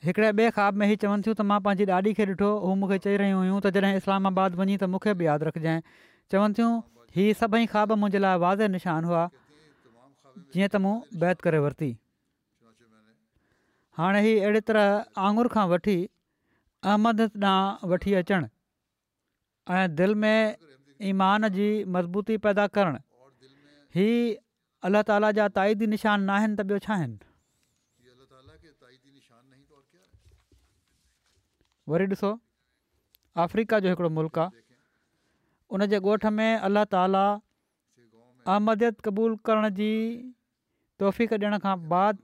[0.05, 2.99] हिकिड़े ॿिए ख्वा में हीअ चवनि थियूं त मां पंहिंजी ॾाॾी खे ॾिठो हू मूंखे
[3.07, 5.81] चई रहियूं हुयूं त जॾहिं इस्लामाबाद वञी त मूंखे बि यादि रखजांइ
[6.35, 6.73] चवनि थियूं
[7.17, 9.25] हीअ सभई ख्वा मुंहिंजे लाइ वाज़े निशान हुआ
[10.55, 11.91] जीअं त मूं बैत करे वरिती
[14.03, 15.97] हाणे ही अहिड़े तरह आंगुर खां वठी
[16.93, 18.51] अहमद ॾांहुं वठी अचनि
[19.79, 23.03] ऐं दिलि में ईमान जी मज़बूती पैदा करणु
[23.99, 24.11] ही
[24.89, 27.27] अलाह ताला जा ताईदी निशान न आहिनि त ॿियो छा आहिनि
[31.91, 32.31] वरी ॾिसो
[33.45, 34.63] अफ्रीका जो हिकिड़ो मुल्क आहे
[35.77, 37.21] उनजे ॻोठ में अल्ला ताला
[38.55, 39.89] अहमदियत क़बूलु करण जी
[41.03, 42.19] तोहफ़ीक़ ॾियण खां बाद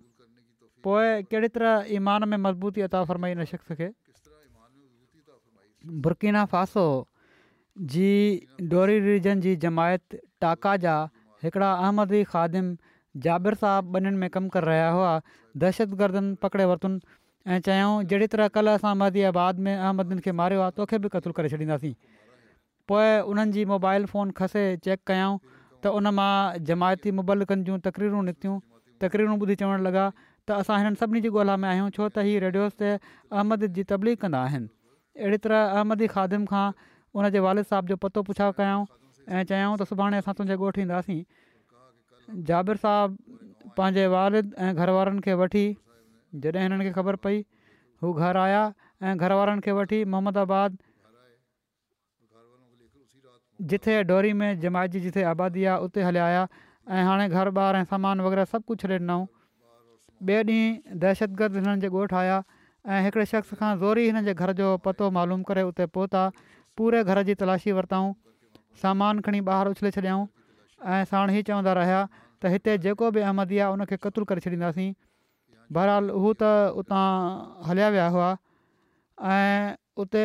[0.88, 3.88] पोइ कहिड़े तरह ईमान में मज़बूती अदा फरमाई न शख़्स खे
[6.08, 6.84] बुर्किना फासो
[7.94, 8.10] जी
[8.74, 10.98] डोरी रिजन जी जमायत टाका जा
[11.46, 12.70] हिकिड़ा अहमदी ख़ादिम
[13.28, 15.12] जाबिरु साहब ॿिन्हिनि में कमु करे रहिया हुआ
[15.64, 19.24] दहशतगर्दनि पकिड़े वरितनि ऐं चयाऊं जहिड़ी तरह कल्ह असां मदी
[19.64, 21.92] में अहमदन खे मारियो आहे तोखे बि क़तल करे छॾींदासीं
[22.92, 26.30] पोइ उन्हनि जी मोबाइल फ़ोन खसे चेक कयूं त उन मां
[26.70, 28.54] जमायती मुबालिकनि जूं तकरीरूं निकितियूं
[29.04, 32.40] तकरीरूं ॿुधी चवणु लॻा त असां हिननि सभिनी जी ॻोल्हा में आहियूं छो त हीअ
[32.46, 34.72] रेडियोस ते अहमद जी तबलीग कंदा आहिनि
[35.20, 36.64] अहिड़ी तरह अहमदी खादिम खां
[37.18, 41.20] उनजे वालिद साहिब जो पतो पुछा कयूं ऐं चयाऊं त सुभाणे असां तुंहिंजे ॻोठु ईंदासीं
[42.52, 45.66] जाबिर साहबु पंहिंजे वारिद ऐं घर वारनि खे वठी
[46.42, 47.38] जॾहिं हिननि खे ख़बर पई
[48.02, 48.62] हू घर आया
[49.02, 50.78] ऐं घर वारनि खे वठी मोहम्मदाबाद
[53.72, 56.46] जिथे डोरी में जमायत जी जिथे आबादी आहे उते हलिया आया
[56.90, 59.26] ऐं हाणे घर ॿार ऐं सामान वग़ैरह सभु कुझु छॾे ॾिनऊं
[60.26, 62.42] ॿिए ॾींहुं दहशतगर्द हिननि जे ॻोठु आया
[62.96, 66.24] ऐं हिकिड़े शख़्स खां ज़ोरी हिन जे घर जो पतो मालूम करे उते पहुता
[66.80, 68.12] पूरे घर जी तलाशी वरितऊं
[68.82, 70.26] सामान खणी ॿाहिरि उछले छॾियाऊं
[70.96, 74.90] ऐं साण ई चवंदा रहिया त हिते जेको बि अहमदी आहे उनखे क़तूल करे छॾींदासीं
[75.72, 76.42] बहरहाल हू त
[76.82, 77.06] उतां
[77.68, 78.28] हलिया विया हुआ
[79.36, 79.64] ऐं
[80.04, 80.24] उते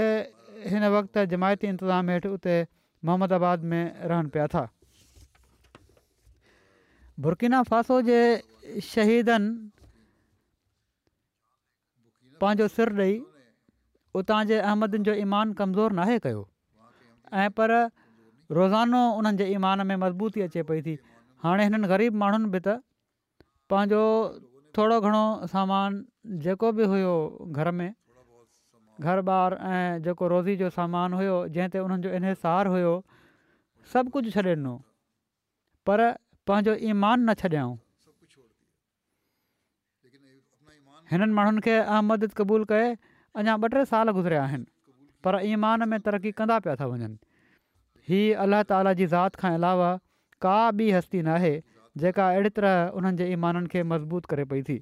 [0.72, 2.56] हिन वक़्ति जमायती इंतिज़ामिया हेठि उते
[3.08, 4.64] मोहम्मदाबाद में रहनि पिया था
[7.24, 8.20] बुर्किना फासो जे
[8.92, 9.48] शहीदनि
[12.42, 13.14] पंहिंजो सिर ॾेई
[14.20, 16.44] उतां जे अहमदनि जो ईमान कमज़ोर नाहे कयो
[17.36, 17.70] ऐं पर
[18.52, 20.98] रोज़ानो उन्हनि ईमान में मज़बूती अचे पई थी
[21.44, 22.70] हाणे हिननि ग़रीब माण्हुनि बि त
[23.70, 24.04] पंहिंजो
[24.78, 25.22] थोरो घणो
[25.54, 25.96] सामान
[26.46, 27.14] जेको बि हुओ
[27.62, 27.90] घर में
[29.08, 32.92] घर ॿार ऐं जेको रोज़ी जो सामान हुयो जंहिं ते हुननि जो इनसारु हुयो
[33.94, 34.74] सभु कुझु छॾे ॾिनो
[35.90, 36.04] पर
[36.52, 37.78] पंहिंजो ईमान न छॾियाऊं
[41.14, 44.70] हिननि माण्हुनि खे अहमद क़बूल करे अञा ॿ टे साल गुज़रिया आहिनि
[45.26, 47.16] पर ईमान में तरक़ी कंदा पिया था वञनि
[48.10, 49.90] हीउ अलाह ताला जी ज़ात खां अलावा
[50.48, 51.56] का बि हस्ती नाहे
[52.04, 54.78] जेका अहिड़ी तरह उन्हनि जे ईमाननि खे मज़बूत करे पई थी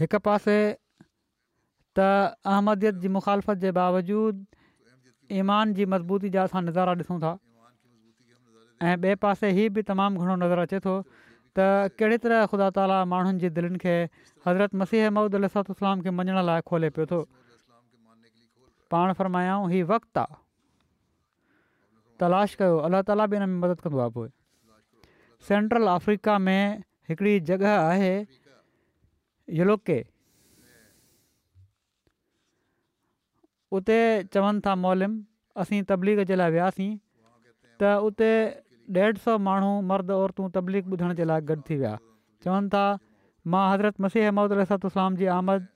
[0.00, 0.56] हिकु पासे
[1.98, 2.06] त
[2.52, 4.46] अहमदियत जी मुखालफ़त जे बावजूद
[5.40, 7.32] ईमान जी मज़बूती जा असां नज़ारा ॾिसूं था
[8.90, 10.94] ऐं ॿिए पासे ई बि तमामु घणो नज़ारो अचे थो
[11.58, 13.94] त कहिड़ी तरह ख़ुदा ताला माण्हुनि जे दिलनि खे
[14.48, 17.20] हज़रत मसीह अमूद अलातलाम खे मञण लाइ खोले पियो थो
[18.94, 20.41] पाण फरमायूं हीउ वक़्तु आहे
[22.20, 24.28] तलाश कयो अलाह ताली बि हिन में मदद कंदो आहे पोइ
[25.48, 28.12] सेंट्रल अफ्रीका में हिकिड़ी जॻह आहे
[29.60, 29.98] यलोके
[33.78, 33.98] उते
[34.36, 35.12] चवनि था मोलम
[35.64, 36.90] असीं तबलीग जे लाइ वियासीं
[37.80, 38.32] त उते
[38.94, 41.92] ॾेढ सौ माण्हू मर्द औरतूं तबलीग ॿुधण जे लाइ गॾु थी विया
[42.44, 42.80] चवनि था
[43.54, 45.72] मां हज़रत मसीह अहमद रिसात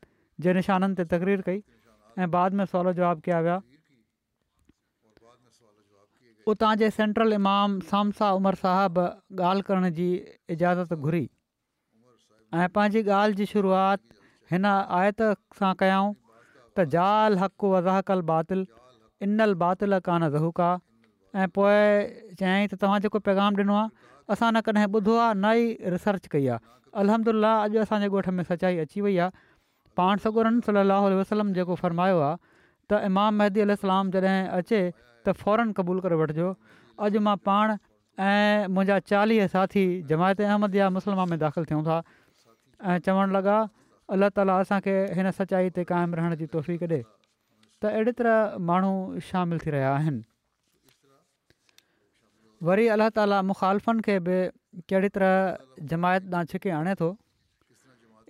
[0.46, 1.62] जे निशाननि ते तकरीर कई
[2.24, 3.56] ऐं बाद में सवलो जवाब कया विया
[6.52, 9.04] उतां जे सेंट्रल इमाम सामसा उमर साहबु
[9.44, 10.08] ॻाल्हि करण जी
[10.54, 15.22] इजाज़त घुरी ऐं पंहिंजी ॻाल्हि जी शुरुआति हिन आयत
[15.60, 18.62] सां कयाऊं त ज़ाल हक़ु वज़ाहकलु बातिल
[19.26, 20.68] इनल बातिल कान ज़हूका
[21.40, 25.52] ऐं पोइ चयाईं त तव्हां जेको पैगाम ॾिनो आहे असां न कॾहिं ॿुधो आहे न
[25.62, 29.44] ई रिसर्च कई आहे अलहमला अॼु असांजे ॻोठ में सचाई अची वई आहे
[30.02, 32.38] पाण सगुरन सली वसलम जेको फ़रमायो आहे
[32.94, 34.80] त इमाम महदी अलसलाम जॾहिं अचे
[35.26, 36.48] त फौरन क़बूल करे वठिजो
[37.06, 37.74] अॼु मां पाण
[38.26, 43.56] ऐं मुंहिंजा चालीह साथी जमायत अहमद या मुस्लमान में दाख़िलु थियूं था ऐं चवणु लॻा
[44.16, 47.00] अलाह ताला असांखे हिन सचाई ते क़ाइमु रहण जी तोहफ़ी कॾे
[47.82, 48.92] त अहिड़ी तरह माण्हू
[49.30, 50.22] शामिलु थी रहिया आहिनि
[52.68, 54.36] वरी अल्ल्ह ताला मुखालफ़नि खे बि
[54.92, 55.34] कहिड़ी तरह
[55.92, 57.08] जमायत ॾांहुं छिके आणे थो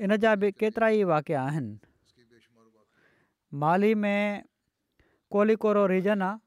[0.07, 1.73] इन जा बि केतिरा ई वाकिया आहिनि
[3.63, 4.43] माली में
[5.35, 6.46] कोलीकोरो रीजन आहे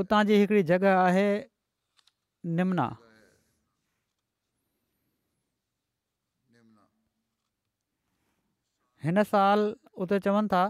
[0.00, 1.22] उतां जी हिकिड़ी जॻह आहे
[2.56, 2.86] निमना
[9.04, 9.62] हिन साल
[10.04, 10.62] उते चवनि था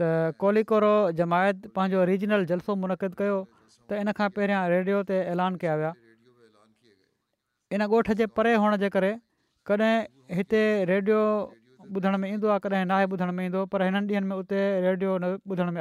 [0.00, 0.10] त
[0.42, 3.38] कोलीकोरो जमायत पंहिंजो रीजनल जलसो मुनक़द कयो
[3.86, 5.92] त इन खां पहिरियां रेडियो ते ऐलान कया विया
[7.76, 9.14] इन ॻोठ जे परे हुअण जे करे
[9.70, 9.94] कॾहिं
[10.36, 11.22] हिते रेडियो
[11.96, 15.16] ॿुधण में ईंदो आहे कॾहिं नाहे ॿुधण में ईंदो पर हिननि ॾींहंनि में उते रेडियो
[15.22, 15.80] न ॿुधण में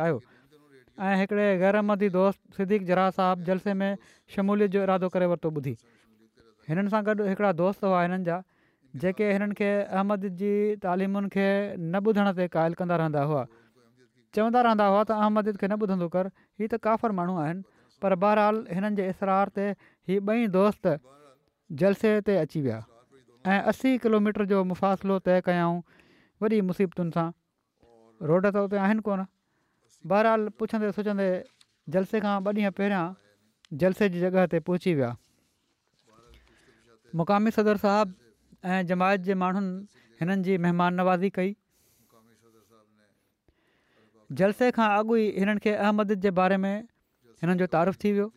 [1.05, 3.95] ऐं हिकिड़े ग़ैरमदी दोस्त सिद्दीक जरा साहबु जलसे में
[4.35, 5.73] शमूलियत जो इरादो करे वरितो ॿुधी
[6.69, 8.37] हिननि सां गॾु हिकिड़ा दोस्त हुआ हिननि जा
[9.03, 10.51] जेके हिननि खे अहमद जी
[10.87, 11.45] तालीमुनि खे
[11.77, 13.43] न ॿुधण ते क़ाइल कंदा रहंदा हुआ
[14.39, 17.61] चवंदा रहंदा हुआ त अहमद खे न ॿुधंदो कर हीअ त काफ़र माण्हू आहिनि
[18.01, 20.93] पर बहरहाल हिननि जे इसरार ते हीअ ॿई दोस्त
[21.85, 22.81] जलसे ते अची विया
[23.45, 25.79] ऐं असी किलोमीटर जो मुफ़ासिलो तइ कयाऊं
[26.43, 27.29] वॾी मुसीबतुनि सां
[28.33, 29.27] रोड त उते आहिनि कोन
[30.05, 31.27] बहरहाल पुछंदे सोचंदे
[31.93, 35.11] जलसे खां ॿ ॾींहं पहिरियां जलसे जी जॻह ते पहुची विया
[37.21, 38.13] मुक़ामी सदर साहब
[38.73, 41.55] ऐं जमायत जे माण्हुनि हिननि जी महिमान नवाज़ी कई
[44.41, 48.31] जलसे खां अॻु ई हिननि खे अहमद जे बारे में हिननि जो तारीफ़ु थी वियो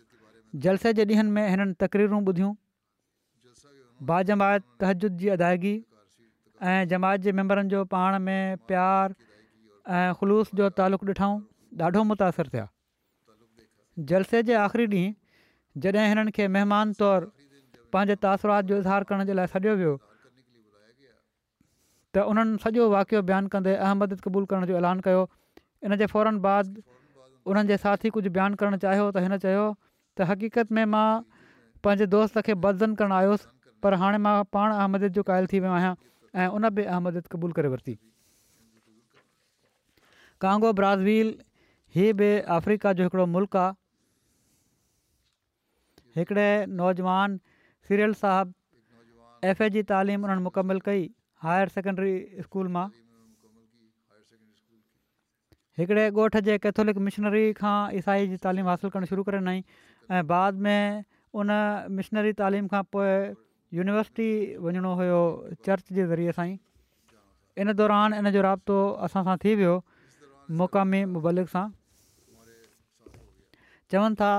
[0.68, 2.52] जलसे जे ॾींहनि में हिननि तकरीरूं ॿुधियूं
[4.12, 5.74] बाजमायत तहजुद जी अदायगी
[6.70, 9.14] ऐं जमायत जे मैंबरनि जो पाण में प्यारु
[9.98, 11.29] ऐं ख़ुलूस जो तालुक़ु ॾिठो
[11.87, 12.66] ॾाढो मुतासिरु थिया
[14.11, 17.31] जलसे जे आख़िरी ॾींहुं जॾहिं हिननि खे महिमान तौरु
[17.94, 19.94] पंहिंजे तासुरात जो इज़हार करण जे लाइ सॾियो वियो
[22.16, 25.24] त उन्हनि सॼो वाक़ियो बयानु कंदे अहमद क़बूल करण जो ऐलान कयो
[25.88, 26.72] इन जे फौरन बाद
[27.55, 29.64] उन्हनि साथी कुझु बयानु करणु चाहियो त हिन चयो
[30.20, 31.07] त हक़ीक़त में मां
[31.88, 33.50] पंहिंजे दोस्त खे बदज़न करणु आयोसि
[33.87, 35.94] पर हाणे मां पाण अहमद जो क़ाइल थी वियो आहियां
[36.44, 37.96] ऐं उन बि अहमद क़बूल करे वरिती
[40.40, 41.29] कांगो ब्राज़ील
[41.96, 43.70] हीअ बि अफ्रीका जो हिकिड़ो मुल्क आहे
[46.20, 46.46] हिकिड़े
[46.81, 47.37] नौजवान
[47.88, 48.53] सीरियल साहबु
[49.50, 51.03] एफ ए जी तालीम उन्हनि मुकमिल कई
[51.46, 52.14] हायर सेकेंडरी
[52.48, 52.85] स्कूल मां
[55.81, 59.62] हिकिड़े ॻोठ जे कैथोलिक मिशनरी खां ईसाई जी तालीम हासिलु करणु शुरू करे रही
[60.16, 60.81] ऐं बाद में
[61.42, 61.57] उन
[62.00, 63.12] मिशनरी तालीम खां पोइ
[63.79, 64.26] यूनिवर्सिटी
[64.66, 65.20] वञिणो हुयो
[65.68, 66.48] चर्च जे ज़रिए सां
[67.64, 69.79] इन दौरान इन जो राब्तो असां सां थी वियो
[70.58, 71.66] मक़ामी मुबालिक सां
[73.92, 74.30] चवनि था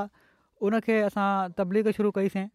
[0.67, 2.47] उनखे असां तब्दी शुरू कईसीं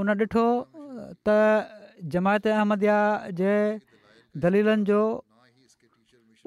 [0.00, 0.44] उन ॾिठो
[1.26, 1.34] त
[2.14, 2.84] जमायत अहमद
[3.40, 3.50] जे
[4.44, 5.00] दलीलनि जो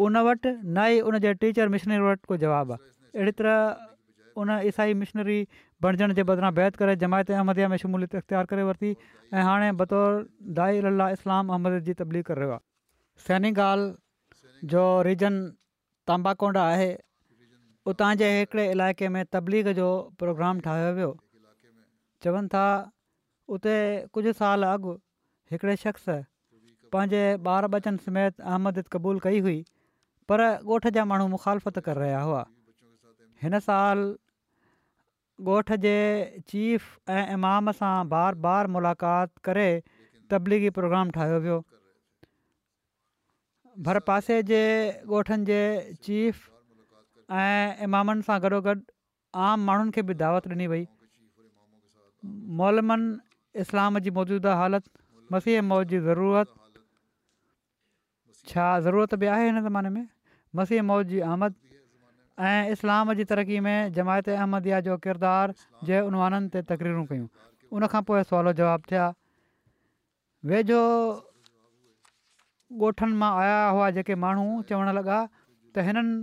[0.05, 3.57] उन वटि न ई उन टीचर मिशनरी वटि को जवाब جواب तरह
[4.41, 5.39] उन ईसाई मिशनरी
[5.83, 8.93] مشنری जे बदिरां बैदि करे जमायत جماعت में शमूलियत इख़्तियार اختیار کرے ورتی
[9.33, 12.59] ہانے बतौर دائر اللہ इस्लाम अहमद जी तब्ली करे रहियो
[13.29, 14.02] आहे
[14.71, 15.35] जो रीजन
[16.07, 16.91] तांबाकोंड आहे
[17.91, 19.87] उतां जे हिकिड़े इलाइक़े में तबलीग जो
[20.21, 21.09] प्रोग्राम ठाहियो वियो
[22.25, 22.63] चवनि था
[23.55, 23.75] उते
[24.17, 24.93] कुझु साल अॻु
[25.55, 26.07] हिकिड़े शख़्स
[26.95, 27.23] पंहिंजे
[27.55, 29.57] ॿार बचनि समेत अहमद क़बूल कई हुई
[30.31, 32.41] पर ॻोठ जा माण्हू मुखालफ़त करे रहिया हुआ
[33.43, 34.05] हिन साल
[35.57, 35.95] ॻोठ जे
[36.53, 39.69] चीफ ऐं इमाम सां बार बार मुलाक़ात करे
[40.35, 41.59] तबलीगी प्रोग्राम ठाहियो वियो
[43.81, 44.59] भर पासे जे
[45.09, 45.59] ॻोठनि जे
[46.03, 46.49] चीफ
[47.37, 48.73] ऐं इमामनि सां गॾोगॾु
[49.45, 50.85] आम माण्हुनि खे बि दावत ॾिनी वई
[52.59, 53.17] मोलमनि
[53.61, 54.91] इस्लाम जी मौजूदा हालति
[55.33, 56.53] मसीह मौज जी ज़रूरत
[58.47, 60.07] छा ज़रूरत बि आहे हिन ज़माने में
[60.55, 61.55] मसीह मौज जी आमद
[62.39, 65.53] ऐं इस्लाम जी तरक़ी में जमायत अहमदिया जो किरदारु
[65.89, 67.27] जे उनवाननि ते तकरीरूं कयूं
[67.77, 69.13] उनखां पोइ सुवाल जवाबु थिया
[70.53, 70.81] वेझो
[72.81, 75.17] ॻोठनि मां आया हुआ जेके माण्हू चवणु लॻा
[75.75, 76.15] त हिननि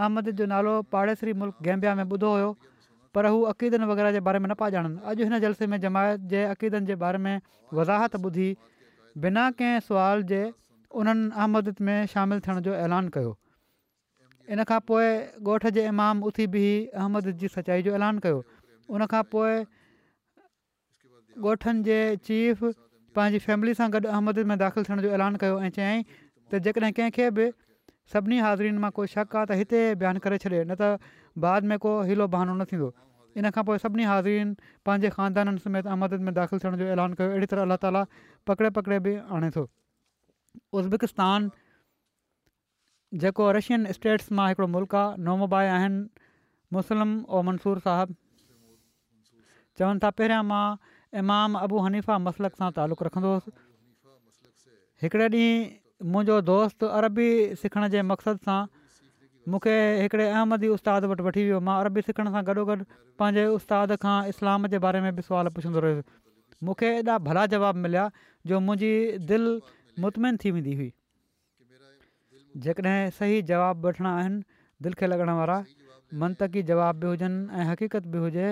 [0.00, 2.50] अहमद जो नालो पाड़ेसरी मुल्क गैम्बिया में ॿुधो हुयो
[3.14, 6.20] पर हू अक़ीदनि वग़ैरह जे बारे में न पिया ॼाणनि अॼु हिन जलसे में जमायत
[6.34, 7.34] जे अक़ीदनि जे बारे में
[7.78, 8.48] वज़ाहत ॿुधी
[9.24, 10.42] बिना कंहिं सुवाल जे
[11.02, 13.32] उन्हनि अहमद में शामिलु थियण जो ऐलान कयो
[14.54, 15.08] इन खां पोइ
[15.50, 18.42] ॻोठ जे इमाम उथी बिही अहमद जी सचाई जो ऐलान कयो
[18.96, 19.58] उनखां पोइ
[21.50, 22.64] ॻोठनि चीफ
[23.16, 26.92] पंहिंजी फैमिली सां गॾु अहमद में दाख़िलु थियण जो ऐलान कयो ऐं चयाईं त जेकॾहिं
[26.98, 27.46] कंहिंखे बि
[28.12, 31.76] सभिनी हाज़िरीनि मां कोई शक आहे त हिते बयानु करे छॾे न त बाद में
[31.86, 32.88] को हिलो बहानो न थींदो
[33.42, 37.34] इन खां पोइ सभिनी हाज़िरीनि पंहिंजे ख़ानदाननि समेत अहमद में दाख़िलु थियण जो ऐलान कयो
[37.36, 38.04] अहिड़ी तरह अलाह ताला
[38.50, 39.66] पकिड़े पकिड़े बि आणे थो
[40.80, 41.50] उज़्बेकिस्तान
[43.24, 46.24] जेको रशियन स्टेट्स मां हिकिड़ो मुल्क आहे नॉमबाए आहिनि
[46.78, 48.18] मुस्लिम ओ मंसूर साहबु
[49.80, 50.64] चवनि था पहिरियां मां
[51.20, 54.70] इमाम अबू हनीफ़ा मसलक सां तालुक़ु रखंदो हुयुसि
[55.04, 57.26] हिकिड़े ॾींहुं मुंहिंजो दोस्त अरबी
[57.62, 58.60] सिखण जे मक़सद सां
[59.54, 62.78] मूंखे हिकिड़े अहमदी उस्ताद वटि वठी वियो मां अरबी सिखण सां गॾोगॾु
[63.22, 67.82] पंहिंजे उस्ताद खां इस्लाम जे बारे में बि सुवाल पुछंदो हुयुसि मूंखे एॾा भला जवाब
[67.84, 68.08] मिलिया
[68.52, 69.54] जो मुंहिंजी दिलि
[70.06, 70.90] मुतमिन थी वेंदी हुई
[72.66, 74.42] जेकॾहिं सही जवाबु वठिणा आहिनि
[74.88, 75.62] दिलि खे लॻण वारा
[76.70, 78.50] जवाब बि हुजनि ऐं हक़ीक़त बि हुजे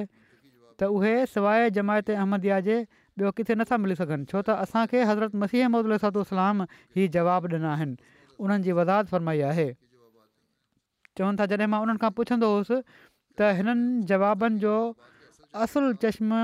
[0.80, 2.76] त उहे सवाइ जमायत अहमदिया जे
[3.20, 6.62] ॿियो किथे नथा मिली सघनि छो त असांखे हज़रत मसीह अहमद अलाम
[7.02, 7.96] ई जवाबु ॾिना आहिनि
[8.44, 9.66] उन्हनि जी वज़ाद फरमाई आहे
[11.18, 12.78] चवनि था जॾहिं मां उन्हनि खां पुछंदो हुउसि
[13.40, 14.74] त हिननि जवाबनि जो
[15.66, 16.40] असुलु चश्मो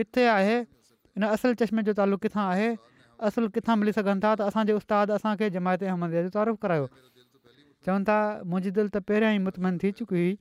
[0.00, 2.72] किथे आहे हिन असुल चश्मे जो तालुक़ु किथां आहे
[3.30, 6.88] असुलु किथां मिली सघनि था त असांजे उस्तादु असांखे जमायत अहमदिया जो तारीफ़ु करायो
[7.86, 8.18] चवनि था
[8.50, 10.32] मुंहिंजी दिलि त पहिरियां ई मुतमन थी चुकी हुई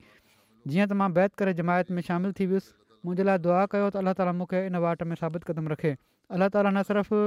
[0.71, 2.71] जीअं त मां बैत करे जमायत में शामिलु थी वियुसि
[3.05, 5.91] मुंहिंजे लाइ दुआ कयो त अलाह ताला मूंखे इन वाट में साबित क़दमु रखे
[6.37, 7.19] अलाह ताली न सिर्फ़ु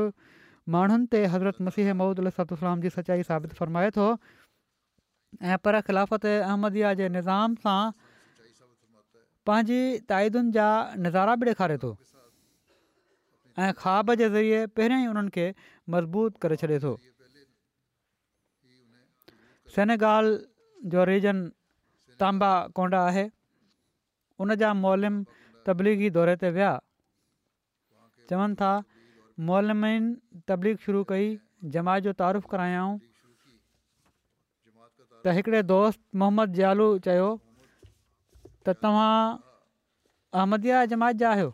[0.76, 6.94] माण्हुनि ते हज़रत मसीह महूदु अलसलाम जी सचाई साबित फरमाए थो ऐं पर ख़िलाफ़त अहमदिया
[7.02, 7.80] जे निज़ाम सां
[9.50, 9.80] पंहिंजी
[10.12, 10.68] ताइदुनि जा
[11.02, 15.46] नज़ारा बि ॾेखारे थो ऐं ख़्वाब जे ज़रिए पहिरियां ई उन्हनि खे
[15.96, 16.96] मज़बूत करे छॾे थो
[19.76, 20.34] सेनेगाल
[20.94, 21.46] जो रीजन
[22.20, 23.28] तांबा कोंड आहे
[24.44, 25.22] उन जा मौलम
[25.68, 26.72] तबलीगी दौरे ते विया
[28.30, 28.70] चवनि था
[29.50, 31.26] मौलमनि तबलीग शुरू कई
[31.76, 32.86] जमाइत जो तारीफ़ु करायां
[35.24, 39.12] त हिकिड़े दोस्त मोहम्मद जयालू चयो त तव्हां
[40.40, 41.52] अहमदि जमायत जा आहियो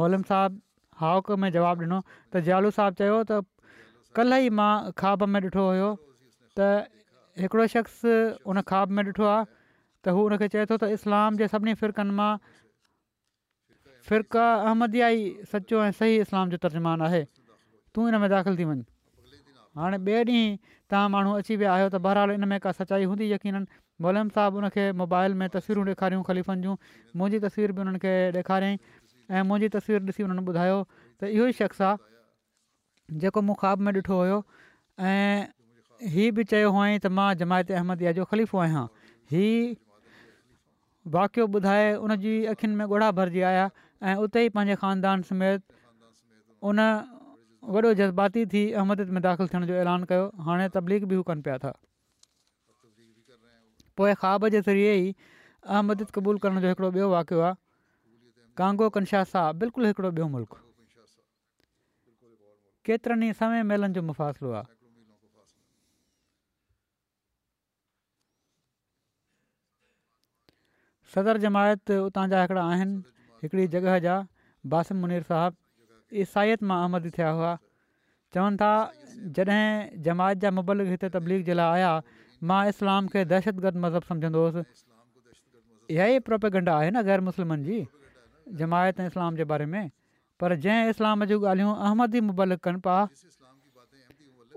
[0.00, 0.64] मोलम साहिबु
[1.04, 3.40] हाउक में जवाबु ॾिनो त जयालू साहिबु चयो त
[4.18, 4.70] काल्ह ई मां
[5.02, 5.90] ख्वाब में ॾिठो हुओ
[6.60, 6.68] त
[7.44, 8.02] हिकिड़ो शख़्स
[8.48, 9.57] हुन ख्वाब में ॾिठो आहे
[10.04, 12.30] त हू हुनखे चए थो त इस्लाम जे सभिनी फ़िरकनि मां
[14.10, 17.22] फ़िरका अहमदिया ई सचो ऐं सही इस्लाम जो तर्जुमान आहे
[17.94, 18.82] तूं हिन में दाख़िलु थी वञु
[19.80, 20.54] हाणे ॿिए ॾींहुं
[20.92, 23.66] तव्हां माण्हू अची विया आहियो त बहरहाल इन में का सचाई हूंदी यकीन
[24.06, 26.76] मोलम साहिबु हुनखे मोबाइल में तस्वीरूं ॾेखारियूं ख़लीफ़नि जूं
[27.22, 28.78] मुंहिंजी तस्वीर बि उन्हनि खे ॾेखारियईं
[29.38, 33.92] ऐं मुंहिंजी तस्वीरु ॾिसी हुननि ॿुधायो त इहो ई शख़्स आहे जेको मूं ख़्वाब में
[33.98, 34.38] ॾिठो हुयो
[35.10, 35.36] ऐं
[36.16, 38.84] हीअ बि चयो हुअईं त मां जमायत अहमदिया जो ख़लीफ़ो आहियां
[39.34, 39.60] हीअ
[41.06, 43.70] वाक़ियो ॿुधाए उन जी अखियुनि में ॻोढ़ा भरिजी आया
[44.02, 45.62] ऐं उते ई पंहिंजे ख़ानदान समेत
[46.62, 51.22] उन वॾो जज़्बाती थी अहमद में दाख़िलु थियण जो ऐलान कयो हाणे तबलीग बि हू
[51.30, 51.72] कनि पिया था
[53.96, 55.14] पोएं ख़्वाब जे ज़रिए ई
[55.66, 57.54] अहमद क़बूल करण जो हिकिड़ो ॿियो वाक़ियो आहे
[58.56, 60.54] कांगो कंशासा बिल्कुलु हिकिड़ो ॿियो मुल्क़
[62.86, 64.77] केतिरनि ई समय मेलनि जो मुफ़ासिलो आहे
[71.14, 72.96] सदर जमायत उतां जा हिकिड़ा आहिनि
[73.42, 74.16] हिकिड़ी जॻह जा
[74.74, 77.52] बासिम मुनीर साहबु ईसाइत मां अहमद थिया हुआ
[78.36, 78.70] चवनि था
[79.38, 79.68] जॾहिं
[80.08, 81.92] जमायत जा मुबलिक हिते तबलीग जे लाइ आया
[82.52, 87.78] मां इस्लाम खे दहशतगर्द मज़हब समुझंदो हुयुसि इहा ई प्रोपेगेंडा आहे न ग़ैर मुस्लिमनि जी
[88.62, 89.88] जमायत ऐं इस्लाम जे बारे में
[90.42, 93.00] पर जंहिं इस्लाम जूं ॻाल्हियूं अहमदी मुबालिक कनि पिया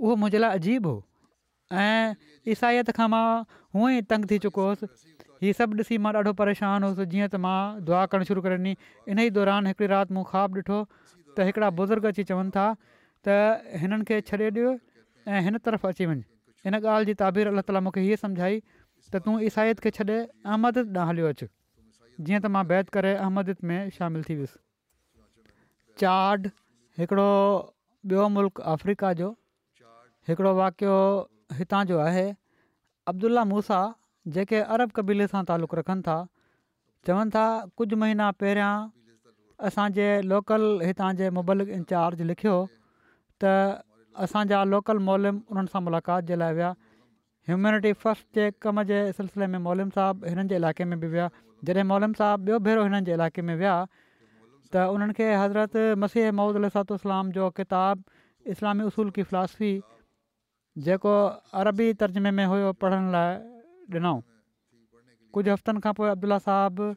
[0.04, 0.95] उहो मुंहिंजे लाइ अजीब हो
[1.88, 3.26] ऐं ईसाइत खां मां
[3.78, 5.11] हुअं ई तंग थी चुको हुउसि
[5.43, 8.73] हीअ सभु ॾिसी मां ॾाढो परेशानु हुयुसि जीअं त मां दुआ करणु शुरू करे ॾिनी
[9.13, 10.77] इन ई दौरान हिकिड़ी राति मूं ख़्वाबु ॾिठो
[11.37, 12.65] त हिकिड़ा बुज़ुर्ग अची चवनि था
[13.27, 13.37] त
[13.83, 16.21] हिननि खे छॾे ॾियो ऐं हिन तरफ़ अची वञु
[16.71, 18.59] इन ॻाल्हि जी ताबीर अला ताला मूंखे हीअ समुझाई
[19.13, 21.47] त तूं ईसाइत खे छॾे अहमद ॾांहुं हलियो अचु
[22.27, 26.45] जीअं त मां बैत करे अहमद में शामिलु थी वियुसि चाड
[27.01, 27.27] हिकिड़ो
[28.13, 29.31] ॿियो मुल्क अफ्रीका जो
[30.31, 30.97] हिकिड़ो वाकियो
[31.61, 32.27] हितां जो आहे
[33.13, 33.79] अब्दुल्ला मूसा
[34.28, 36.15] जेके अरब कबीले सां तालुक़ु रखनि था
[37.07, 37.45] चवनि था
[37.78, 38.74] कुझु महीना पहिरियां
[39.69, 42.55] असांजे लोकल हितां जे मुबलिक इंचार्ज लिखियो
[43.43, 43.53] त
[44.26, 46.69] असांजा लोकल मोलम उन्हनि सां मुलाक़ात जे लाइ विया
[47.49, 51.30] ह्यूमेनिटी फस्ट जे कम जे सिलसिले में मोलम साहबु हिननि जे इलाइक़े में बि विया
[51.69, 56.32] जॾहिं मोलम साहबु ॿियो भेरो हिननि जे इलाइक़े में विया त उन्हनि खे हज़रत मसीह
[56.41, 59.74] महुूदिलातुस्लाम जो किताबु इस्लामी उसूल की फिलासफ़ी
[60.89, 61.15] जेको
[61.63, 63.61] अरबी तर्जुमे में हुयो पढ़ण लाइ
[63.95, 64.21] ॾिनऊं
[65.33, 66.87] कुझु हफ़्तनि खां पोइ अब्दुला साहबु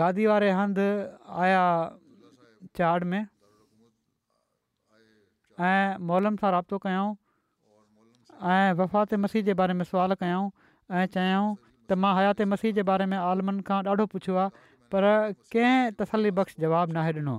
[0.00, 0.86] गादी वारे हंधि
[1.42, 1.64] आया
[2.78, 3.22] चाड़ में
[5.70, 7.08] ऐं मोलम सां राब्तो कयूं
[8.52, 10.44] ऐं वफ़ात मसीह जे बारे में सुवाल कयूं
[11.00, 11.50] ऐं चयाऊं
[11.88, 14.64] त मां हयात मसीह जे बारे में आलमनि खां ॾाढो पुछियो आहे
[14.94, 15.06] पर
[15.54, 17.36] कंहिं तसली बख़्श जवाबु नाहे ॾिनो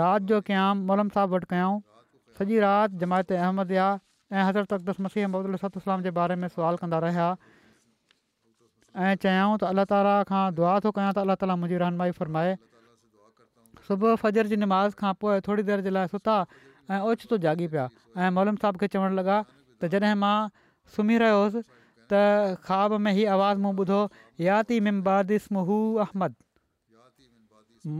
[0.00, 1.80] राति जो क़याम मोलम साहिबु वटि कयऊं
[2.38, 3.88] सॼी राति जमायत अहमद जा
[4.32, 7.26] ऐं हज़रतस मसीह अहमद अलाम जे बारे में सुवालु कंदा रहिया
[8.98, 12.54] ऐं चयाऊं त अल्ला ताला खां दुआ थो कयां त अल्ला ताला मुंहिंजी रहनमाई फ़रमाए
[13.88, 16.36] सुबुह फजर जी निमाज़ खां पोइ थोरी देरि जे लाइ सुता
[16.90, 17.86] ऐं ओचितो जाॻी पिया
[18.26, 20.34] ऐं मोलम साहिब खे चवणु लॻा त जॾहिं मां
[20.96, 22.22] सुम्ही रहियो हुउसि त
[22.66, 24.00] ख़्वाब में हीउ आवाज़ु मूं ॿुधो
[24.48, 26.40] याती मिमादिस्म हू अहमद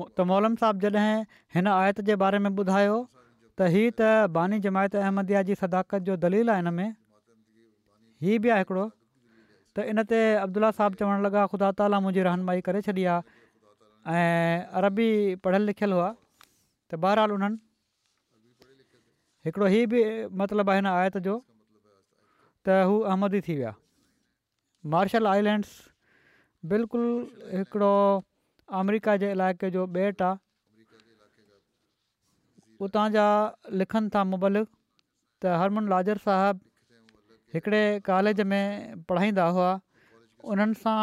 [0.04, 2.98] त मौलम साहिबु जॾहिं हिन आयत जे बारे में ॿुधायो
[3.60, 6.88] त हीअ त बानी जमायत अहमदि जी सदाकत जो दलील आहे हिन में
[8.26, 8.82] हीअ बि आहे हिकिड़ो
[9.76, 14.60] त इन ते अब्दुल्ला साहब चवणु लॻा ख़ुदा ताली मुंहिंजी रहनुमाई करे छॾी आहे ऐं
[14.82, 15.08] अरबी
[15.46, 16.08] पढ़ियल लिखियल हुआ
[16.90, 18.70] त बहरहाल उन्हनि
[19.48, 20.00] हिकिड़ो हीअ बि
[20.40, 23.72] मतिलबु आहे हिन आयत जो त हू अहमदी थी विया
[24.96, 25.72] मार्शल आइलैंड्स
[26.74, 27.10] बिल्कुलु
[27.60, 27.92] हिकिड़ो
[28.82, 30.44] अमरिका जे इलाइक़े जो बेट आहे
[32.84, 33.22] उतां जा
[33.82, 34.68] लिखनि था मुबलिक
[35.44, 36.62] त हरमन लाजर साहिबु
[37.54, 39.70] हिकिड़े कॉलेज में पढ़ाईंदा हुआ
[40.54, 41.00] उन्हनि सां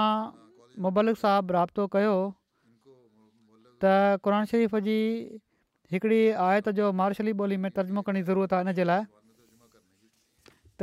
[0.88, 2.14] मुबलिक साहबु राबितो कयो
[3.86, 4.98] त शरीफ़ जी
[5.94, 9.06] हिकिड़ी आयत जो मार्शली ॿोली में तर्जमो करण ज़रूरत आहे इन जे लाइ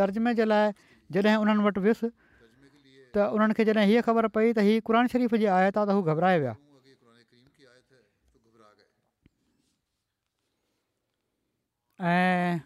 [0.01, 0.73] तर्जुमे जे लाइ
[1.17, 2.11] जॾहिं उन्हनि वटि वियुसि
[3.17, 5.97] त उन्हनि खे जॾहिं हीअ ख़बर पई त हीअ क़रानु शरीफ़ जी आयत आहे त
[5.99, 6.59] हू
[12.09, 12.61] ऐं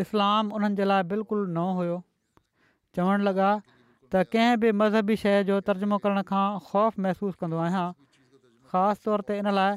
[0.00, 1.96] इस्लाम उन्हनि जे लाइ बिल्कुलु नओं हुओ
[2.96, 3.48] चवणु लॻा
[4.14, 7.86] त कंहिं बि मज़हबी शइ जो तर्जुमो करण खां ख़ौफ़ महिसूसु कंदो आहियां
[8.72, 9.72] ख़ासि तौर ते इन लाइ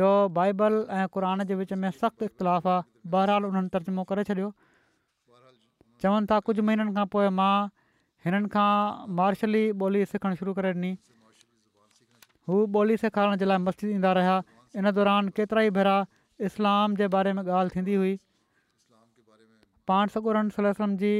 [0.00, 0.08] जो
[0.40, 4.50] बाइबल ऐं क़ुर जे विच में सख़्तु इख़्तिलाफ़ु आहे बहरहाल उन्हनि तर्जुमो करे छॾियो
[6.04, 7.52] चवनि था कुझु महीननि खां पोइ मां
[8.28, 8.68] हिननि खां
[9.22, 10.92] मार्शली ॿोली सिखणु शुरू करे ॾिनी
[12.50, 14.36] हू ॿोली सेखारण जे लाइ मस्ती ईंदा रहिया
[14.82, 15.96] इन दौरान केतिरा ई भेरा
[16.46, 18.18] इस्लाम जे बारे में ॻाल्हि थींदी हुई
[19.90, 21.12] पाण सकूर जी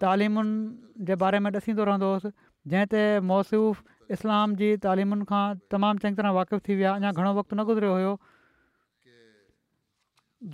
[0.00, 2.30] तालीमुनि जे बारे में ॾिसंदो रहंदो हुयुसि
[2.72, 3.80] जंहिं ते मौसूफ़
[4.16, 5.44] इस्लाम जी तालीमुनि खां
[5.74, 8.12] तमामु चङी तरह वाक़िफ़ु थी विया अञा घणो वक़्तु न गुज़रियो हुयो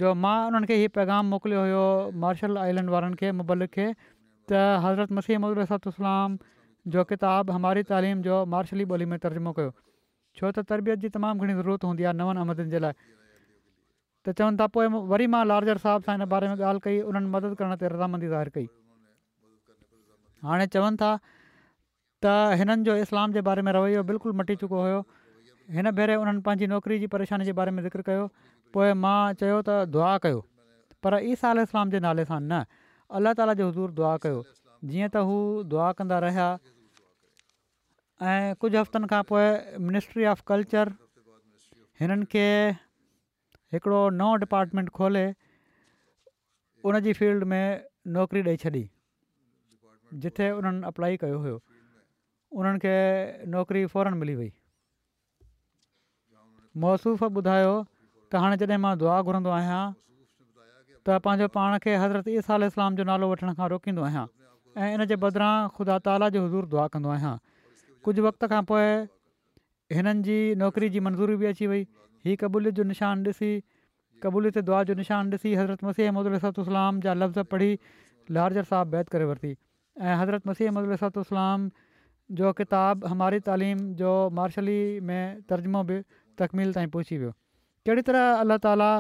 [0.03, 1.83] जो मां उन्हनि खे हीअ पैगाम मोकिलियो हुयो
[2.25, 8.45] मार्शल आइलैंड वारनि खे मुबलिक खे त हज़रत मसीह महदूदु जो किताबु हमारी तालीम जो
[8.57, 9.73] मार्शली ॿोली में तर्जुमो कयो
[10.41, 13.17] छो त तरबियत जी तमामु घणी ज़रूरत हूंदी आहे नवनि आमदनि जे लाइ
[14.27, 17.29] त चवनि था पोइ वरी मां लार्जर साहिब सां हिन बारे में ॻाल्हि कई उन्हनि
[17.35, 18.67] मदद करण ते रज़ामंदी ज़ाहिर कई
[20.49, 21.11] हाणे चवनि था
[22.25, 24.99] त हिननि जो इस्लाम जे बारे में रवैयो बिल्कुलु मटी चुको हुयो
[25.79, 28.27] हिन भेरे हुननि पंहिंजी नौकिरी जी परेशानी जे बारे में ज़िक्र कयो
[28.77, 30.45] पोइ मां चयो त दुआ कयो
[31.07, 32.63] पर ई साल इस्लाम जे नाले सां न
[33.21, 35.41] अलाह ताला जो हज़ूर दुआ कयो जीअं त हू
[35.75, 36.51] दुआ कंदा रहिया
[38.29, 39.51] ऐं कुझु हफ़्तनि खां पोइ
[39.89, 40.93] मिनिस्ट्री ऑफ कल्चर
[42.05, 42.47] हिननि
[43.75, 45.27] हिकिड़ो नओं डिपार्टमेंट खोले
[46.91, 47.85] उन जी फील्ड में
[48.17, 48.85] नौकिरी ॾेई छॾी
[50.25, 51.59] जिथे उन्हनि अप्लाई कयो हुयो
[52.61, 52.95] उन्हनि खे
[53.55, 54.51] नौकिरी फौरन मिली वई
[56.85, 62.59] मौसूफ़ ॿुधायो त हाणे जॾहिं मां दुआ घुरंदो आहियां त पंहिंजो पाण खे हज़रत ईसा
[62.71, 64.27] इस्लाम जो नालो वठण खां रोकींदो आहियां
[64.83, 67.33] ऐं इन जे बदिरां ख़ुदा ताला जी हज़ूर दुआ कंदो आहियां
[68.09, 68.85] कुझु वक़्त खां पोइ
[69.99, 71.87] हिननि जी नौकिरी जी मंज़ूरी बि अची वई
[72.27, 73.53] हीअ क़बूलियत जो निशान ॾिसी
[74.23, 77.77] क़बूलियत दुआ जो निशान السلام جا मसीह پڑھی
[78.37, 81.69] لارجر صاحب पढ़ी کرے साहबु حضرت مسیح वरिती ऐं جو मसीह अहमदातातलाम
[82.41, 84.79] जो جو हमारी तइलीम जो मार्शली
[85.11, 85.99] में तर्जुमो बि
[86.43, 87.33] तकमील ताईं पहुची वियो
[87.89, 88.91] कहिड़ी तरह अल्ला ताली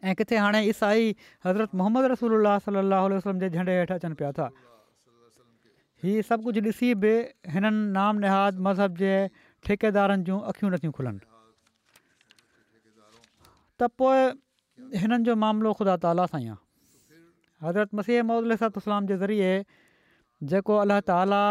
[0.09, 1.11] ऐं किथे हाणे ईसाई
[1.45, 6.61] हज़रत मोहम्मद रसूल अलाह सलाहु वलम जे झंडे हेठि अचनि पिया था इहे सभु कुझु
[6.67, 7.13] ॾिसी बि
[7.55, 9.13] हिननि नाम निहाद मज़हब जे
[9.69, 11.23] ठेकेदारनि जूं अखियूं नथियूं खुलनि
[13.81, 14.23] त पोइ
[15.05, 19.51] हिननि जो मामिलो ख़ुदा ताला सां ई आहे हज़रत मसीह मोहदलाम जे ज़रिए
[20.55, 21.43] जेको अलाह ताला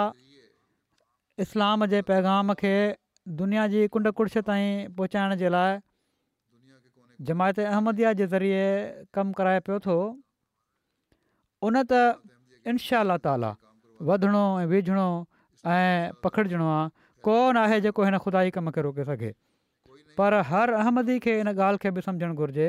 [1.48, 2.76] इस्लाम जे पैगाम खे
[3.44, 5.82] दुनिया जी कुंड कुर्श ताईं पहुचाइण जे लाइ
[7.22, 9.96] जमायत अहमदिया जे ज़रिए कमु कराए पियो थो
[11.64, 12.20] उन त
[12.68, 13.52] इनशा अलाह ताला
[14.02, 15.08] वधणो ऐं विझणो
[15.72, 16.90] ऐं पखिड़िजणो आहे
[17.24, 19.32] कोन आहे जेको हिन खुदा ई खे रोके सघे
[20.18, 22.68] पर हर अहमदी खे इन ॻाल्हि खे बि सम्झणु घुरिजे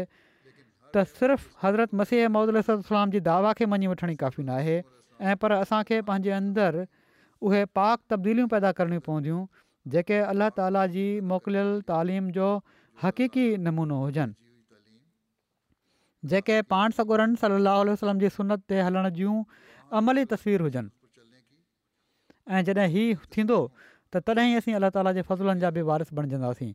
[0.95, 4.81] त सिर्फ़ु हज़रत मसीह मोहदलाम जी दावा खे मञी वठिणी काफ़ी न आहे
[5.21, 6.85] ऐं पर असांखे पंहिंजे अंदरि
[7.47, 9.45] उहे पाक तब्दीलियूं पैदा करणियूं पवंदियूं
[9.93, 12.49] जेके अलाह ताला जी मोकिलियल तइलीम जो
[13.03, 14.35] हक़ीक़ी नमूनो हुजनि
[16.33, 19.35] जेके पाण सगुरनि सलाहु वसलम जी सुनत ते हलण जूं
[20.01, 20.91] अमली तस्वीर हुजनि
[22.57, 23.59] ऐं जॾहिं हीउ थींदो
[24.13, 26.73] त तॾहिं ई असीं अलाह ताला जे फ़ज़लनि जा बि वारिस बणिजंदासीं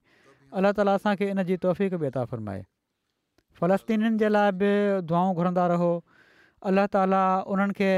[0.62, 2.64] अलाह ताली असांखे इन जी तौफ़ बि अता फ़रमाए
[3.62, 4.72] फ़लस्तीनीनि जे लाइ बि
[5.12, 5.92] दुआऊं घुरंदा रहो
[6.74, 7.24] अलाह ताला
[7.56, 7.92] उन्हनि खे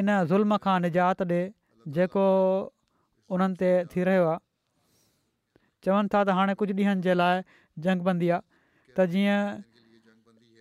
[0.00, 1.44] इन ज़ुल्म खां निजात ॾिए
[1.98, 2.24] जेको
[3.36, 4.44] उन्हनि ते थी रहियो आहे
[5.86, 7.34] चवनि था त हाणे कुझु ॾींहनि जे लाइ
[7.86, 8.42] जंग बंदी आहे
[8.96, 9.38] त जीअं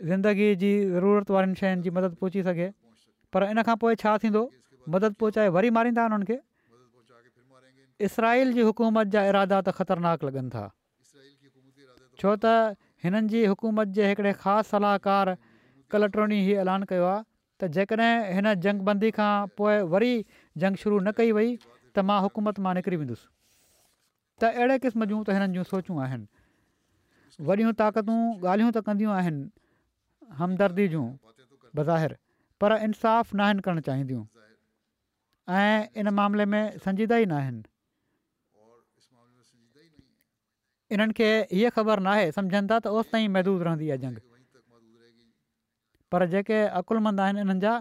[0.10, 2.68] ज़िंदगीअ जी ज़रूरत वारनि शयुनि जी मदद पहुची सघे
[3.34, 4.44] पर इन खां पोइ छा थींदो
[4.96, 6.38] मदद पहुचाए वरी मारींदा उन्हनि खे
[8.08, 10.66] इसराइल जी हुकूमत जा इरादा त ख़तरनाक लॻनि था
[12.22, 15.36] छो त हिननि जी हुकूमत जे हिकिड़े ख़ासि सलाहकार
[15.96, 17.22] कल्ट्रोनी हीउ ऐलान कयो आहे
[17.64, 20.14] त जेकॾहिं हिन जंग बंदी खां पोइ वरी
[20.66, 21.50] जंग शुरू न कई वई
[21.96, 23.28] त मां हुकूमत मां निकिरी वेंदुसि
[24.42, 29.44] त अहिड़े क़िस्म जूं त हिननि जूं सोचूं आहिनि वॾियूं ताक़तूं ॻाल्हियूं त कंदियूं आहिनि
[30.40, 31.06] हमदर्दी जूं
[31.80, 32.12] बज़ाहिर
[32.64, 34.24] पर इंसाफ़ु न आहिनि करणु चाहींदियूं
[35.60, 37.64] ऐं इन मामले में संजीदा ई न आहिनि
[40.96, 44.18] इन्हनि खे हीअ ख़बर नाहे सम्झनि था त ओसि ताईं महदूदु रहंदी जंग
[46.16, 47.74] पर जेके अकुलमंद आहिनि इन्हनि जा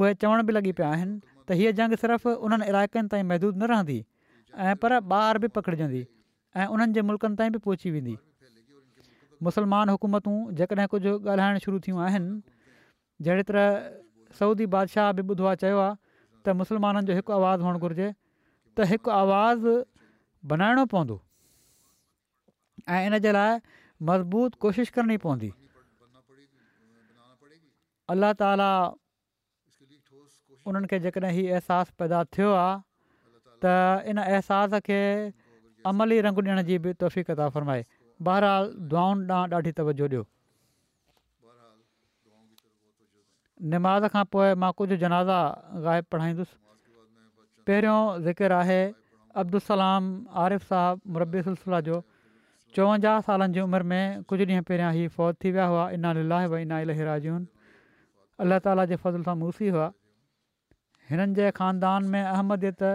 [0.00, 4.00] उहे चवण बि लॻी पिया आहिनि त हीअ जंग सिर्फ़ु उन्हनि इलाइक़नि ताईं न रहंदी
[4.62, 6.06] ऐं पर ॿाहिरि बि पकिड़िजंदी
[6.56, 8.16] ऐं उन्हनि जे मुल्कनि ताईं बि पहुची वेंदी
[9.42, 12.30] मुस्लमान हुकूमतूं जेकॾहिं कुझु ॻाल्हाइणु शुरू थियूं आहिनि
[13.26, 13.66] जहिड़ी तरह
[14.38, 15.94] सऊदी बादशाह बि ॿुधो आहे चयो आहे
[16.46, 18.08] त मुसलमाननि जो हिकु आवाज़ु हुअणु घुरिजे
[18.78, 19.72] त हिकु आवाज़ु
[20.54, 21.16] बनाइणो पवंदो
[22.94, 23.52] ऐं इन जे लाइ
[24.10, 25.50] मज़बूत कोशिशि करणी पवंदी
[28.14, 28.70] अल्लाह ताला
[30.70, 32.50] उन्हनि खे जेकॾहिं हीउ अहसासु पैदा थियो
[33.64, 35.00] त इन अहसास खे
[35.92, 37.84] अमली रंगु ॾियण जी बि तोफ़ीक़ता फ़रमाए
[38.28, 40.22] बहरहाल दुआनि ॾांहुं ॾाढी तवजो ॾियो
[43.74, 45.38] निमाज़ खां पोइ मां कुझु जनाज़ा
[45.86, 46.58] ग़ाइबु पढ़ाईंदुसि
[47.68, 48.80] पहिरियों ज़िकर आहे
[49.42, 52.00] अब्दुल आरिफ़ साहब मुरबी सिलसिला जो
[52.78, 56.48] चोवंजाह सालनि जी उमिरि में कुझु ॾींहं पहिरियां हीअ फ़ौज थी विया हुआ इना लाहे
[56.56, 57.46] भई इना इलराजून
[58.46, 59.88] अलाह ताला जे फज़ल सां मूसी हुआ
[61.12, 62.92] हिननि जे ख़ानदान में अहमदियत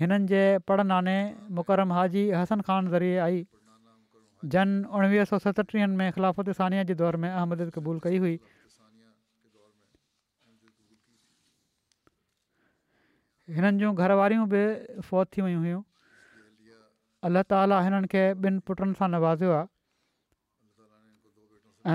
[0.00, 1.16] हिननि जे पड़नाने
[1.56, 3.38] मुकरम हाजी हसन ख़ान ज़रिए आई
[4.52, 8.36] जन उणिवीह सौ सतटीह में ख़िलाफ़त सानिया जे दौर में अहमद क़बूल कई हुई
[13.56, 14.62] हिननि जूं घरवारियूं बि
[15.08, 15.80] फौत थी वियूं हुयूं
[17.30, 19.68] अल्ला ताली हिननि खे ॿिनि पुटनि सां नवाज़ियो आहे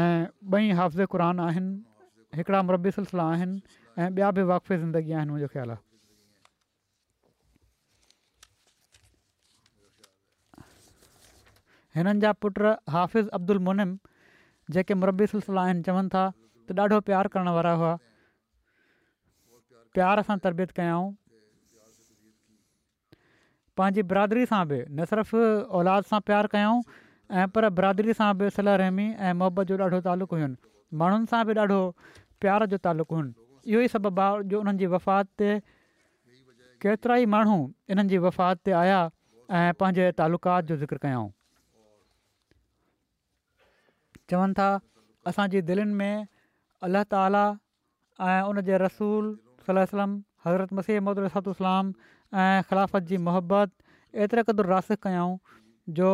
[0.01, 0.73] ऐं
[1.05, 1.69] ॿई क़ुर आहिनि
[2.39, 3.57] हिकिड़ा मुरबी सिलसिला आहिनि
[3.99, 5.89] ऐं ॿिया बि वाक़फ़ी ज़िंदगी आहिनि मुंहिंजो ख़्यालु आहे
[11.95, 12.59] हिननि जा पुट
[12.95, 13.97] हाफ़िज़ अब्दुल मुनिम
[14.75, 16.23] जेके मुरबी सिलसिला आहिनि चवनि था
[16.69, 17.91] त ॾाढो प्यारु करण वारा हुआ
[19.99, 21.09] प्यार सां तरबियत कयाऊं
[23.79, 25.39] पंहिंजी बिरादरी सां बि न सिर्फ़ु
[25.79, 26.77] औलाद सां प्यारु कयाऊं
[27.41, 30.47] ऐं पर बिरादरी सां बि सलाह रहमी ऐं मुहबत जो ॾाढो तालुक़ु हुयो
[31.03, 31.81] माण्हुनि सां बि ॾाढो
[32.45, 35.51] प्यार जो तालुक़ु हुयुनि इहो ई सभु भाउ जो उन्हनि जी वफ़ात ते
[36.87, 37.61] केतिरा ई माण्हू
[38.15, 39.03] जी वफ़ात ते आया
[39.59, 40.11] ऐं पंहिंजे
[40.71, 41.29] जो ज़िक्र कयाऊं
[44.31, 44.69] चवनि था
[45.29, 46.25] असांजी दिलनि में
[46.87, 47.45] अल्ला ताला
[48.27, 49.25] ऐं उन जे रसूल
[49.67, 50.11] सलम
[50.45, 51.85] हज़रत मसीह महम्मदातलाम
[52.41, 53.69] ऐं ख़िलाफ़त जी मुहबत
[54.23, 55.35] एतिरे क़दुरु रास कयऊं
[55.99, 56.07] जो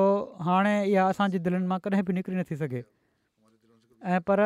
[0.50, 2.84] हाणे इहा असांजी दिलनि मां कॾहिं बि निकिरी नथी सघे
[4.16, 4.44] ऐं पर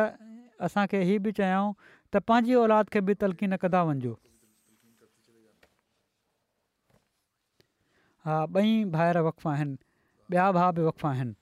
[0.68, 1.66] असांखे हीअ बि चयूं
[2.14, 4.14] त पंहिंजी औलाद खे बि तलक़ी न कंदा वञिजो
[8.26, 9.74] हा ॿई भाइर वफ़ा आहिनि
[10.32, 11.34] ॿिया भा बि वक़फ़ा आहिनि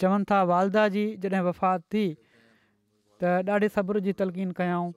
[0.00, 2.04] चवनि था वालदा जी जॾहिं वफ़ात थी
[3.22, 4.90] त ॾाढी सब्र जी तलक़ीन कयाऊं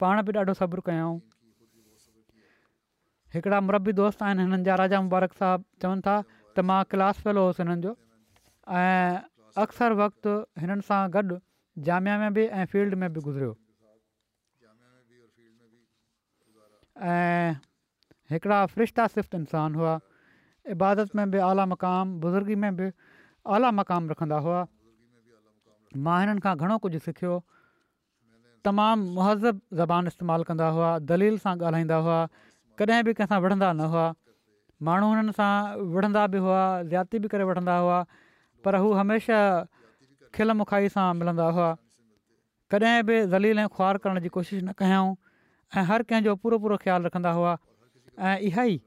[0.00, 1.18] पाण बि ॾाढो सब्रु कयऊं
[3.36, 7.44] हिकिड़ा मरबी दोस्त आहिनि हिननि जा राजा मुबारक साहबु चवनि था त मां क्लास फेलो
[7.48, 7.94] हुउसि हिननि जो
[8.80, 9.24] ऐं
[9.64, 10.32] अक्सर वक़्तु
[10.64, 11.40] हिननि सां गॾु
[11.88, 13.54] जामिया में बि ऐं फील्ड में बि गुज़रियो
[17.14, 17.54] ऐं
[18.34, 19.94] हिकिड़ा फ़रिश्ता सिफ़्त इंसान हुआ
[20.76, 22.90] इबादत में बि आला मक़ाम बुज़ुर्गी में बि
[23.50, 24.60] आला मक़ाम रखंदा हुआ
[26.06, 27.34] मां हिननि खां घणो कुझु सिखियो
[28.68, 32.18] तमामु महज़बु ज़बान इस्तेमालु कंदा हुआ दलील सां ॻाल्हाईंदा हुआ
[32.80, 34.06] कॾहिं बि कंहिंसां विढ़ंदा न हुआ
[34.88, 35.50] माण्हू हिननि सां
[35.96, 36.60] विढ़ंदा बि हुआ
[36.94, 37.98] ज्याती बि करे वढंदा हुआ
[38.64, 39.42] पर हू हमेशह
[40.38, 41.70] खिल मुखाई सां मिलंदा हुआ
[42.74, 45.14] कॾहिं बि दलील ऐं ख़ुआर करण जी कोशिशि न कयाऊं
[45.76, 47.56] ऐं हर कंहिंजो पूरो पूरो ख़्यालु रखंदा हुआ
[48.32, 48.80] ऐं इहा ई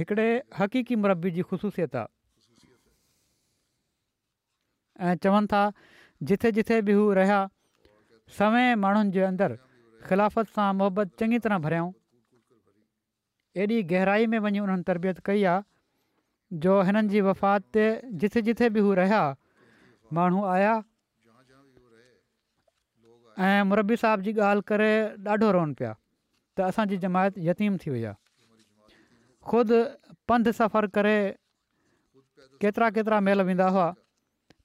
[0.00, 0.28] हिकिड़े
[0.60, 2.16] हक़ीक़ी मुरबी जी ख़ुशूसियत आहे
[5.00, 5.62] ऐं चवनि था
[6.28, 7.40] जिथे जिथे बि हू रहिया
[8.38, 9.56] सवें माण्हुनि जे अंदरु
[10.06, 11.92] ख़िलाफ़त सां मुहबत चङी तरह भरियाऊं
[13.62, 15.66] एॾी गहराई में वञी उन्हनि तरबियत कई आहे
[16.62, 17.84] जो हिननि जी वफ़ात ते
[18.20, 19.22] जिथे जिथे बि हू रहिया
[20.18, 20.74] माण्हू आया
[23.48, 24.90] ऐं मरबी साहब जी ॻाल्हि करे
[25.34, 28.16] ॾाढो रोअनि पिया त असांजी जमायत यतीम थी वई आहे
[29.48, 29.78] ख़ुदि
[30.28, 31.16] पंधु सफ़र करे
[32.60, 33.86] केतिरा केतिरा मेल वेंदा हुआ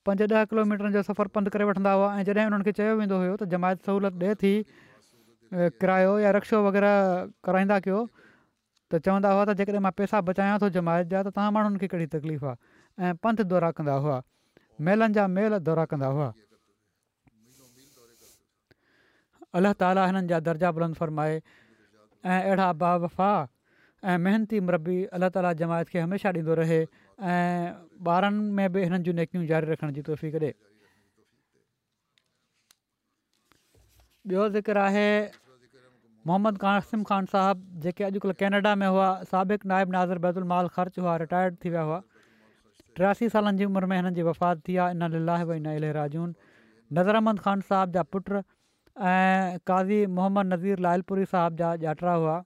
[0.07, 3.17] पंज ॾह किलोमीटरनि जो सफ़रु पंधु करे वठंदा हुआ ऐं जॾहिं हुननि खे चयो वेंदो
[3.23, 4.53] हुओ त जमायत सहूलियत ॾिए थी
[5.83, 6.97] किरायो या रक्षो वग़ैरह
[7.47, 7.99] कराईंदा कयो
[8.91, 11.87] त चवंदा हुआ त जेकॾहिं मां पैसा बचायां थो जमायत जा त तव्हां माण्हुनि खे
[11.95, 12.57] कहिड़ी तकलीफ़ आहे
[13.05, 14.17] ऐं पंथ दौरा कंदा हुआ
[14.87, 16.33] मेलनि जा मेल दौरा कंदा हुआ
[19.59, 21.39] अलाह ताला हिननि जा दर्जा बुलंद फ़रमाए
[22.27, 23.31] ऐं अहिड़ा बा वफ़ा
[24.11, 26.81] ऐं मेहनती मरबी अलाह ताला जमायत खे हमेशह ॾींदो रहे
[27.23, 27.75] ऐं
[28.13, 30.49] ॿारनि में बि हिननि जूं नेकियूं जारी रखण जी तोफ़ी करे
[34.31, 35.05] ॿियो ज़िक्र आहे
[36.27, 40.99] मोहम्मद क़ासिम ख़ान साहिबु जेके अॼुकल्ह कैनेडा में हुआ साबिक़ु नाइब नाज़र बैतु उलमाल ख़र्च
[41.05, 42.01] हुआ रिटायर्ड थी विया हुआ
[42.99, 46.35] टियासी सालनि जी उमिरि में हिननि जी वफ़ात थी आहे इन लीलाहब न इलेराजून
[46.99, 48.43] नज़र अहमद ख़ान साहिब जा पुटु
[49.13, 52.41] ऐं काज़ी मोहम्मद नज़ीर लालपुरी साहिब जा ॼाटा हुआ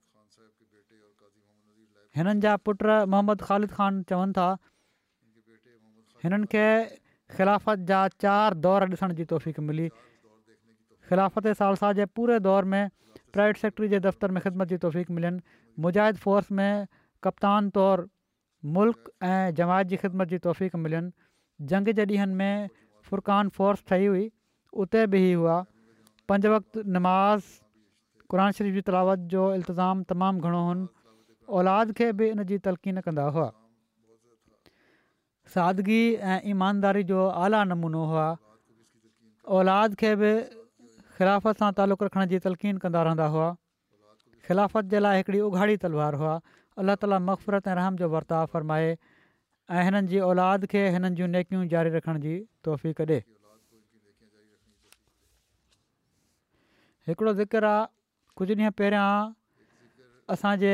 [2.17, 4.47] हिननि जा पुट मोहम्मद ख़ालिद ख़ान चवनि था
[6.23, 6.65] हिननि खे
[7.37, 9.87] ख़िलाफ़त जा चारि दौर ॾिसण जी तौफ़ीक़ मिली
[11.09, 12.83] ख़िलाफ़त सालसा जे पूरे दौर में
[13.37, 16.87] प्राइवेट सेक्टरी जे दफ़्तर में ख़िदमत जी तौफ़ीक़ मिलनि मुजाहिद फोर्स में
[17.27, 18.07] कप्तान तौरु
[18.77, 22.67] मुल्क़ ऐं जमायत जी ख़िदमत जी तौफ़ीक़ मिलनि जंग जे ॾींहंनि में
[23.09, 24.27] फ़ुरक़ान फोर्स ठही हुई
[24.85, 25.57] उते बि हुआ
[26.29, 27.55] पंज वक़्ति नमाज़
[28.31, 30.75] क़ुर शरीफ़ जी तलावत जो इल्तिज़ाम तमामु घणो हु
[31.55, 33.49] औलाद खे बि इन जी तलक़ीन कंदा हुआ
[35.55, 38.27] सादगी ऐं ईमानदारी जो आला नमूनो हुआ
[39.57, 40.31] औलाद खे बि
[41.17, 43.47] ख़िलाफ़त सां तालुक़ु रखण जी तलक़ीन कंदा रहंदा हुआ
[44.47, 46.33] ख़िलाफ़त जे लाइ हिकिड़ी उघाड़ी तलवार हुआ
[46.83, 48.89] अलाह ताली मफ़रत ऐं रहम जो वर्ताव फ़रमाए
[49.75, 52.33] ऐं हिननि जी औलाद खे हिननि जूं नेकियूं जारी रखण जी
[52.67, 53.17] तोहफ़ी कढे
[57.11, 57.87] हिकिड़ो ज़िक्र आहे
[58.41, 59.07] कुझु ॾींहं पहिरियां
[60.35, 60.73] असांजे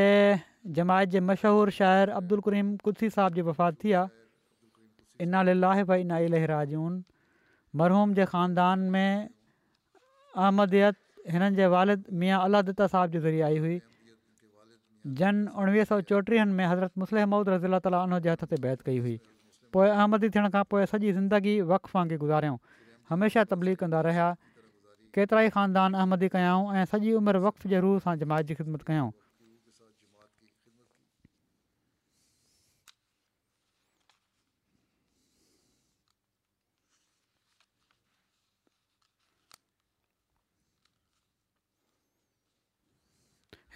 [0.71, 6.17] जमायत जे मशहूरु शाइरु अब्दुल करीम कुती साहिब जी वफ़ात थी आहे इनाल लाह इना
[6.27, 6.93] इलराजून
[7.79, 9.11] मरहूम जे ख़ानदान में
[10.37, 10.95] अहमदियत
[11.35, 13.79] हिननि जे वालिद मियाँ अलाह दत्ता साहिब जे ज़रिए आई हुई
[15.21, 18.81] जन उणिवीह सौ चोटीहनि में हज़रत मुसलिह मौद रज़ीला ताली उन जे हथ ते बैत
[18.91, 19.19] कई हुई
[19.75, 22.57] पोइ अहमदी थियण खां पोइ सॼी ज़िंदगी वक़्तगु गुज़ारियऊं
[23.09, 24.29] हमेशह तबलीग कंदा रहिया
[25.13, 28.83] केतिरा ई ख़ानदान अहमदी कयाऊं ऐं सॼी उमिरि वक़्तफ़ जे रूह सां जमायत जी ख़िदमत
[28.91, 29.09] कयूं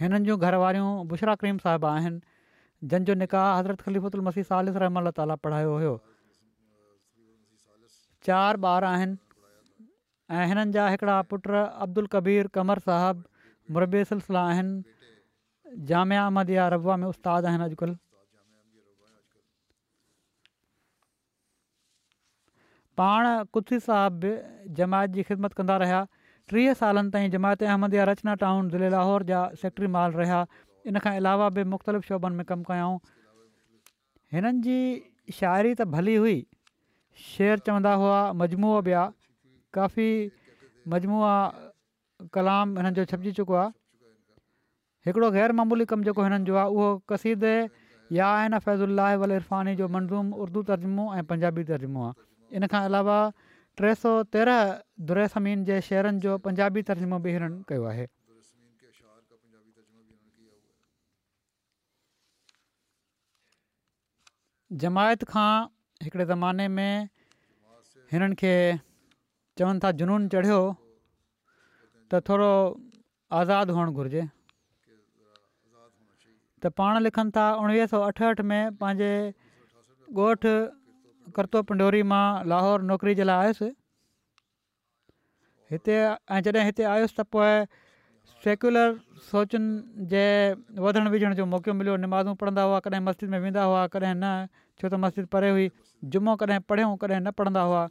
[0.01, 4.67] हिननि जूं घर वारियूं बुश्रा करीम साहिब आहिनि जंहिंजो निकाह हज़रत ख़लीफ़ुत उल मसीस आल
[4.83, 5.01] रहम
[5.45, 5.93] पढ़ायो हुयो
[8.27, 9.87] चारि ॿार आहिनि
[10.41, 15.13] ऐं हिननि जा हिकिड़ा पुट अब्दुल कबीर कमर साहिबु मुरबी सिलसला आहिनि
[15.91, 17.97] जामिया अहमद रबा में उस्ताद आहिनि अॼुकल्ह
[23.01, 23.25] पाण
[23.57, 24.35] कुती साहिब
[24.81, 26.03] जमायत जी ख़िदमत कंदा रहिया
[26.51, 30.39] टीह सालनि ताईं जमायत अहमद या रचना टाउन ज़िले लाहौर जा सेक्ट्री माल रहिया
[30.87, 32.97] इन खां अलावा बि मुख़्तलिफ़ शोभनि में कमु कयाऊं
[34.33, 34.77] हिननि जी
[35.39, 36.37] शाइरी त भली हुई
[37.27, 39.11] शेर चवंदा हुआ मजमू बि आहे
[39.75, 40.07] काफ़ी
[40.95, 41.17] मजमू
[42.37, 47.55] कलाम हिननि जो छपिजी चुको आहे हिकिड़ो ग़ैरमूली कमु जेको हिननि जो आहे उहो कसीदे
[48.15, 48.87] या आहे न फैज़ु
[49.25, 53.19] वल इरफ़ानी जो मंज़ूम उर्दू तर्जुमो ऐं पंजाबी तर्जुमो आहे इन खां अलावा
[53.79, 54.61] टे सौ तेरहं
[55.09, 58.05] दुरेसमीन जे शहरनि जो पंजाबी तर्जुमो बि हिननि कयो आहे
[64.83, 65.49] जमायत खां
[66.05, 67.11] हिकिड़े ज़माने में
[68.13, 68.53] हिननि खे
[69.57, 70.55] चवनि था जुनून चढ़ियो
[72.11, 72.47] त थोरो
[73.41, 74.23] आज़ादु हुअणु घुरिजे
[76.65, 79.11] त पाण लिखनि था उणिवीह सौ अठहठि में पंहिंजे
[80.25, 80.51] ॻोठु
[81.35, 83.69] कर्तूब पिंढोरी मां लाहौर नौकिरी जे लाइ आयुसि
[85.71, 85.95] हिते
[86.35, 87.51] ऐं जॾहिं हिते आयुसि त पोइ
[88.43, 88.89] सेक्युलर
[89.29, 90.21] सोचुनि जे
[90.85, 94.33] वधण विझण जो मौको मिलियो निमाज़ूं पढ़ंदा हुआ कॾहिं मस्जिद में वेंदा हुआ कॾहिं न
[94.81, 95.67] छो त मस्जिद परे हुई
[96.15, 97.83] जुमो कॾहिं पढ़ियूं कॾहिं न पढ़ंदा हुआ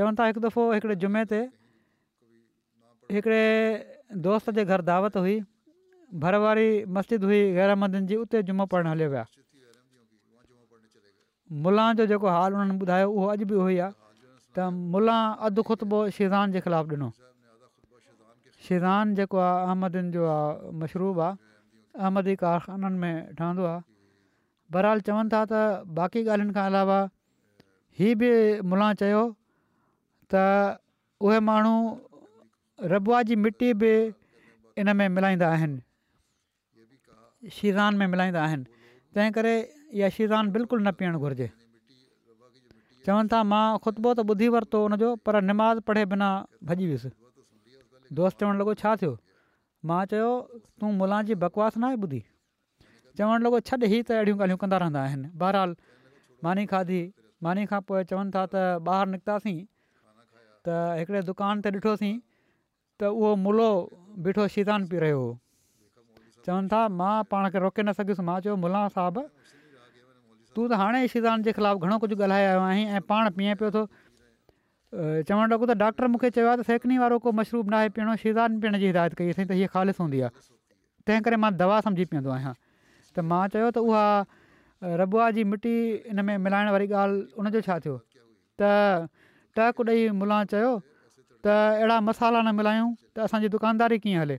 [0.00, 1.42] चवनि था हिकु दफ़ो हिकिड़े जुमे ते
[3.18, 3.44] हिकिड़े
[4.28, 5.36] दोस्त जे घरु दावत हुई
[6.26, 6.68] भरवारी
[6.98, 9.24] मस्जिद हुई गैरामंद जी उते जुमो पढ़णु विया
[11.52, 13.92] मुला जो जेको हाल उन्हनि ॿुधायो उहो अॼु बि उहो ई आहे
[14.56, 17.10] त मुला अधु ख़ुतबो शेज़ान जे ख़िलाफ़ु ॾिनो
[18.64, 21.36] शेज़ान जेको आहे अहमदिन जो आहे मशरूब आहे
[22.00, 23.82] अहमदी कारखाननि में ठहंदो आहे
[24.72, 25.54] बहरहाल चवनि था त
[25.92, 26.98] बाक़ी ॻाल्हियुनि खां अलावा
[27.98, 28.28] हीअ बि
[28.64, 29.22] मुलान चयो
[30.32, 30.34] त
[31.20, 31.74] उहे माण्हू
[32.92, 33.92] रबुआ जी मिटी बि
[34.80, 35.78] इन में मिलाईंदा आहिनि
[37.98, 38.64] में मिलाईंदा आहिनि
[39.94, 41.48] इहा शीज़ान बिल्कुलु न पीअणु घुरिजे
[43.06, 46.28] चवनि था मां ख़ुतबो त ॿुधी वरितो हुनजो पर निमाज़ पढ़े बिना
[46.68, 47.10] भॼी वियुसि
[48.18, 49.12] दोस्त चवणु लॻो छा थियो
[49.90, 50.30] मां चयो
[50.80, 52.20] तूं मुला जी बकवास नाहे ॿुधी
[53.18, 55.76] चवणु लॻो छॾ ही त अहिड़ियूं ॻाल्हियूं कंदा रहंदा आहिनि बहरहाल
[56.48, 57.00] मानी खाधी
[57.46, 58.66] मानी खां पोइ चवनि था त
[58.96, 59.56] ॿाहिरि निकितासीं
[60.68, 62.12] त हिकिड़े दुकान ते ॾिठोसीं
[62.98, 63.70] त उहो मुलो
[64.26, 65.34] बीठो शीज़ान पी रहियो हुओ
[66.46, 69.22] चवनि था मां पाण खे रोके न सघियुसि मां चयो मुलान साहबु
[70.56, 73.70] तूं त हाणे शीज़ान जे ख़िलाफ़ु घणो कुझु ॻाल्हाए आयो आहीं ऐं पाण पीअं पियो
[73.74, 73.82] थो
[75.28, 78.60] चवणु लॻो त डॉक्टर मूंखे चयो आहे त सेकड़ी वारो को मशरूब नाहे पीअण शीज़ान
[78.62, 80.30] पीअण जी हिदायत कईसीं त हीअ ख़ालिसु हूंदी आहे
[81.06, 82.54] तंहिं करे मां दवा सम्झी पीअंदो आहियां
[83.14, 84.06] त मां चयो त उहा
[85.02, 85.74] रबुआ जी मिटी
[86.14, 87.96] इन में मिलाइण वारी ॻाल्हि उनजो छा थियो
[88.62, 88.62] त
[89.58, 90.70] टहक ॾेई मुला चयो
[91.44, 91.46] त
[91.82, 94.38] अहिड़ा मसाला न मिलायूं त असांजी दुकानदारी कीअं हले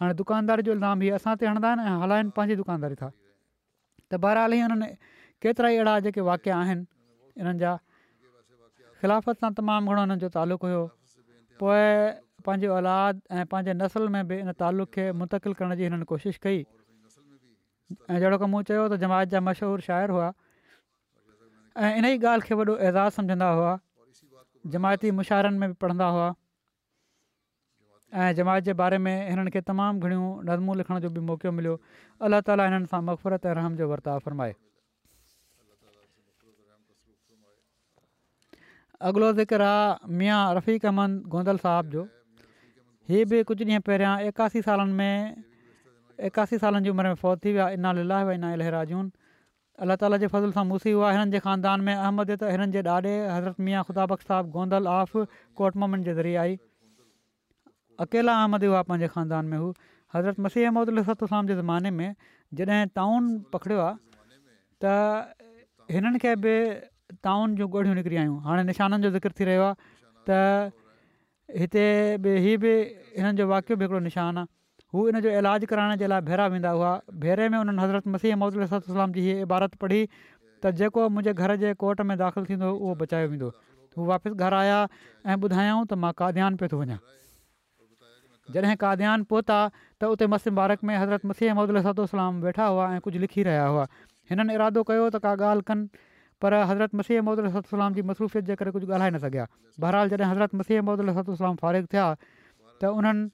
[0.00, 3.08] हाणे दुकानदारी जो इल्ज़ाम हीउ असां ते हणंदा आहिनि ऐं हलाइनि पंहिंजी दुकानदारी था
[4.12, 4.96] त बहरहाल ई
[5.42, 6.84] केतिरा ई अहिड़ा जेके वाकिया आहिनि
[7.40, 7.72] इन्हनि जा
[9.00, 10.82] ख़िलाफ़त सां तमामु घणो हिननि जो तालुक़ु हुओ
[11.60, 11.84] पोइ
[12.44, 16.38] पंहिंजी औलाद ऐं पंहिंजे नसल में बि इन तालुक़ खे मुंतक़िल करण जी हिननि कोशिशि
[16.44, 16.60] कई
[18.12, 20.28] ऐं जहिड़ो की मूं चयो त जमायत जा मशहूरु शाइर हुआ
[21.88, 23.74] ऐं इन ई ॻाल्हि खे वॾो एज़ाज़ सम्झंदा हुआ
[24.76, 26.30] जमायती मुशारनि में बि पढ़ंदा हुआ
[28.22, 31.74] ऐं जमायत जे बारे में हिननि खे तमामु घणियूं नज़मूं लिखण जो बि मौक़ो मिलियो
[32.28, 34.54] अलाह ताली हिननि सां मक़फ़रत रहम जो वर्ताव फ़रमाए
[39.08, 42.00] अॻिलो ज़िक्र आहे मियां रफ़ीक अहमद गोंदल साहब जो
[43.10, 45.36] हीअ बि कुझु ॾींहं पहिरियां एकासी सालनि में
[46.28, 49.06] एकासी सालनि जी उमिरि में फ़ौत थी वियो आहे इना लीलाह इना लहराजून
[49.86, 52.82] अलाह ताला जे फज़ल सां मुसी हुआ हिननि जे ख़ानदान में अहमद त हिननि जे
[52.96, 55.16] ॾाॾे हज़रत मियां ख़ुदाबक साहिबु गोधल आफ़
[55.62, 56.58] कोटमन जे ज़रिए आई
[58.06, 59.72] अकेला अहमद हुआ पंहिंजे ख़ानदान में हू
[60.18, 62.14] हज़रत मसीह अहमद अलाम जे ज़माने में
[62.60, 64.24] जॾहिं टाउन पकड़ियो आहे
[64.84, 66.56] त हिननि खे बि
[67.26, 69.76] टाउन जूं ॻोठियूं निकिरी आहियूं हाणे निशाननि जो ज़िक्र थी रहियो आहे
[70.28, 70.72] त
[71.64, 71.84] हिते
[72.24, 72.34] बि
[72.64, 72.72] बि
[73.18, 74.46] हिननि जो वाक़ियो बि हिकिड़ो निशान आहे
[74.94, 76.92] हू इन जो इलाजु कराइण जे लाइ भेरा वेंदा हुआ
[77.24, 80.02] भेरे में हुननि हज़रत मसीह महमदातो जी हीअ इबारत पढ़ी
[80.62, 83.52] त जेको मुंहिंजे घर जे कोर्ट में दाख़िलु थींदो उहो बचायो वेंदो
[83.98, 84.76] हू वापसि घर आया
[85.26, 86.98] ऐं ॿुधायऊं त मां काद्यान पियो थो वञा
[88.54, 89.56] जॾहिं काद्यान पहुता
[89.98, 93.66] त उते मस मुबारक में हज़रत मसीह महमदातो सलाम वेठा हुआ ऐं कुझु लिखी रहिया
[93.72, 93.86] हुआ
[94.30, 95.86] हिननि इरादो कयो त का ॻाल्हि कनि
[96.42, 99.44] पर हज़रत मसीह महोद रसोतो सलाम जी मसरूफ़त जे करे कुझु ॻाल्हाए न सघिया
[99.84, 103.28] बहराल जॾहिं हज़रत मसीह महदु लहो सलाम फ़ारग़ थिया त उन्हनि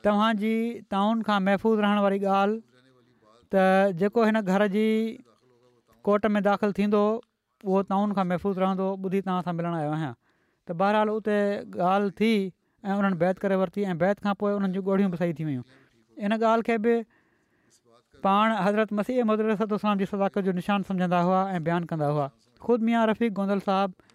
[0.07, 0.55] तव्हांजी
[0.95, 2.59] खां महफ़ूज़ रहण वारी ॻाल्हि
[3.55, 4.87] त जेको हिन घर जी
[6.11, 7.05] कोट में दाख़िल थींदो
[7.65, 10.15] उहो टाउन खां महफ़ूज़ रहंदो ॿुधी तव्हां सां मिलणु आयो आहियां
[10.69, 11.39] त उते
[11.93, 12.35] ॻाल्हि थी
[12.85, 15.45] ऐं उन्हनि बैत करे वरिती ऐं बैत खां पोइ उन्हनि जी ॻोढ़ियूं बि सही थी
[15.45, 15.63] वियूं
[16.29, 16.95] इन ॻाल्हि खे बि
[18.27, 22.11] पाण हज़रत मसीह ऐं मदर सताम जी सज़ाक जो निशान सम्झंदा हुआ ऐं बयानु कंदा
[22.19, 22.27] हुआ
[22.67, 24.11] ख़ुदि मियाँ रफ़ीक गोंदल साहबु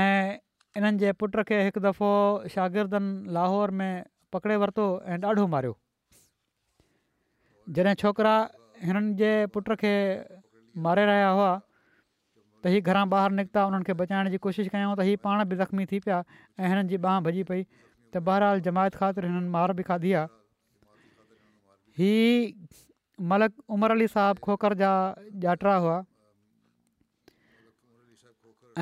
[0.00, 0.36] ऐं
[0.80, 2.10] इन्हनि जे पुट खे हिकु दफ़ो
[2.56, 3.90] शागिर्दन लाहौर में
[4.36, 5.76] पकिड़े वरितो ऐं ॾाढो मारियो
[7.78, 8.34] जॾहिं छोकिरा
[8.90, 9.94] हिननि जे पुट खे
[10.88, 11.50] मारे रहिया हुआ
[12.62, 15.56] त हीअ घरां ॿाहिरि निकिता हुननि खे बचाइण जी कोशिशि कयूं त हीअ पाण बि
[15.60, 16.18] ज़ख़्मी थी पिया
[16.58, 17.62] ऐं हिननि जी बांह भॼी पई
[18.10, 20.26] त बहरहाल जमायत ख़ातिर हिननि मार बि खाधी आहे
[22.02, 22.80] हीअ
[23.30, 24.90] मलक उमर अली साहबु खोकर जा
[25.44, 25.98] ॼाटरा हुआ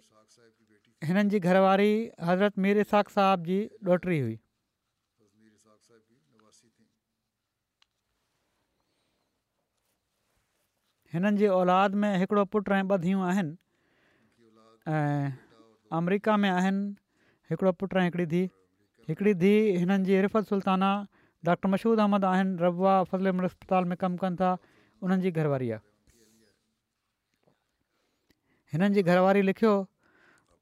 [1.09, 1.93] हिननि जी घरवारी
[2.29, 4.39] हज़रत मीर एसाख़ साहब जी डॉटरी हुई
[11.13, 13.57] हिननि जी औलाद में हिकिड़ो पुट ऐं ॿ धीअ आहिनि
[14.97, 15.33] ऐं
[16.01, 16.85] अमरिका में आहिनि
[17.51, 18.47] हिकिड़ो पुटु ऐं हिकिड़ी धीउ
[19.09, 20.91] हिकिड़ी धीउ हिननि जी इर्फ़त सुल्ताना
[21.51, 24.53] डॉक्टर मशहूद अहमद आहिनि रबा फज़लेम अस्पताल में कमु कनि था
[25.03, 25.89] हुननि जी घरवारी आहे
[28.73, 29.75] हिननि जी घरवारी लिखियो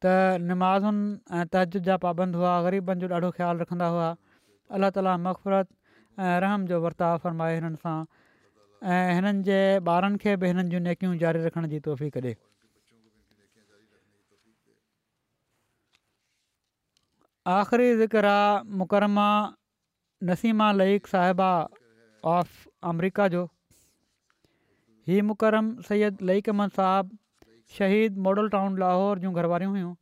[0.04, 0.10] त
[0.48, 4.08] नमाज़ुनि ऐं तहजुद जा पाबंद हुआ ग़रीबनि जो ॾाढो ख़्यालु रखंदा हुआ
[4.78, 5.66] अलाह ताली मफ़रत
[6.26, 7.96] ऐं रहम जो वर्ताव फ़रमाए हिननि सां
[8.96, 9.58] ऐं हिननि जे
[9.94, 12.34] ॿारनि खे बि हिननि जूं नेकियूं जारी रखण जी तोहफ़ी करे
[17.58, 18.30] आख़िरी ज़िक्र
[18.80, 19.28] मुकरमा
[20.30, 21.50] नसीमा लईक साहिबा
[22.38, 23.44] ऑफ अमरीका जो
[25.10, 27.18] हीउ मुकरम सैद लईक अहमद साहबु
[27.76, 29.92] शहीद मॉडल टाउन लाहौर जूं घर वारियूं हुयूं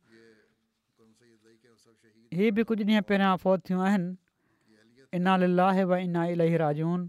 [2.37, 7.05] हीअ बि कुझु ॾींहं पहिरियां फ़ौज थियूं आहिनि इना लाहे इना इलाही राजून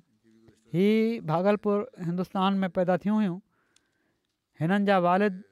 [0.77, 3.37] हीअ भागलपुर हिंदुस्तान में पैदा थियूं हुयूं
[4.63, 5.43] हिननि जा वालिद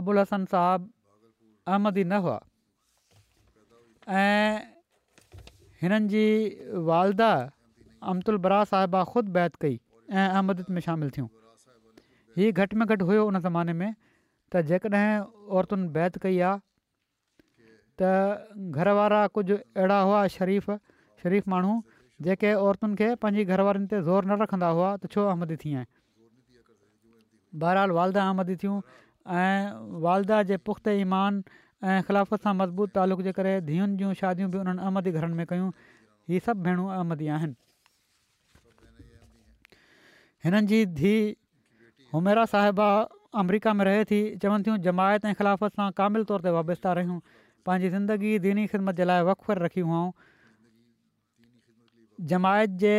[0.00, 0.88] अबुल हसन साहब
[1.74, 2.40] अहमदी न हुआ
[4.22, 5.44] ऐं
[5.82, 6.24] हिननि जी
[6.90, 7.30] वालदा
[8.14, 9.78] अमतुल बरा साहिबा ख़ुदि बाइत कई
[10.10, 11.28] ऐं अहमद में शामिलु थियूं
[12.40, 13.88] हीअ घटि में घटि हुयो ज़माने में
[14.56, 16.60] त जेकॾहिं औरतुनि बैत कई आहे
[18.00, 18.12] त
[18.80, 20.70] घर वारा कुझु अहिड़ा हुआ शरीफ़
[21.22, 21.74] शरीफ़ माण्हू
[22.26, 25.72] जेके औरतुनि खे पंहिंजी घरवारनि ते ज़ोर न रखंदा हुआ त छो आमदी थी
[27.60, 28.76] बहरहाल वालदा आमदी थियूं
[29.40, 31.32] ऐं वालदा जे पुख़्ते ईमान
[31.88, 35.46] ऐं ख़िलाफ़त सां मज़बूत तालुक़ जे करे धीअनि जूं शादियूं बि उन्हनि अहमदी घरनि में
[35.52, 35.68] कयूं
[36.32, 37.56] हीअ सभु भेणूं अहमदी आहिनि
[40.46, 41.34] हिननि जी धीउ
[42.12, 42.88] हुमेरा साहिबा
[43.42, 47.18] अमरीका में रहे थी चवनि थियूं जमायत ऐं ख़िलाफ़त सां कामिल तौर ते वाबस्ता रहियूं
[47.66, 50.10] पंहिंजी ज़िंदगी दीनी ख़िदमत जे लाइ वकफरु रखी हुयूं
[52.32, 52.94] जमायत जे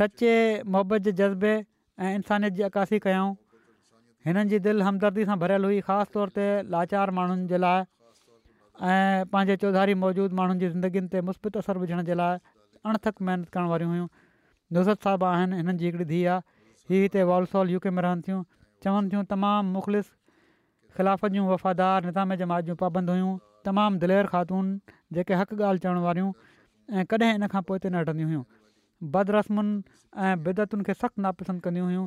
[0.00, 0.34] सचे
[0.74, 3.30] मुहबत जे जज़्बे ऐं इंसानियत जी अकासी कयूं
[4.28, 6.46] हिननि जी दिलि हमदर्दी सां भरियलु हुई ख़ासि तौर ते
[6.76, 7.86] लाचार माण्हुनि जे लाइ
[8.96, 12.44] ऐं पंहिंजे चौधारी मौजूदु माण्हुनि जी ज़िंदगीनि ते मुस्बत असर विझण जे लाइ
[12.90, 14.08] अणथक महिनत करण वारियूं हुयूं
[14.78, 16.46] नुज़त साहबु आहिनि हिननि जी हिकिड़ी धीउ आहे
[16.92, 18.42] हीअ हिते यूके में रहनि थियूं
[18.84, 20.06] चवनि थियूं तमामु मुख़लिस
[20.96, 23.32] ख़िलाफ़त जूं वफ़ादार निज़ाम जमात जूं पाबंद हुयूं
[23.68, 24.66] तमामु दिलेर ख़ातून
[25.16, 26.30] जेके हक़ ॻाल्हि चवण वारियूं
[26.96, 28.44] ऐं कॾहिं इन खां पोइ त न हटंदियूं हुयूं
[29.14, 29.74] बदरसमुनि
[30.26, 32.04] ऐं बिदतुनि खे सख़्तु नापसंद कंदियूं हुयूं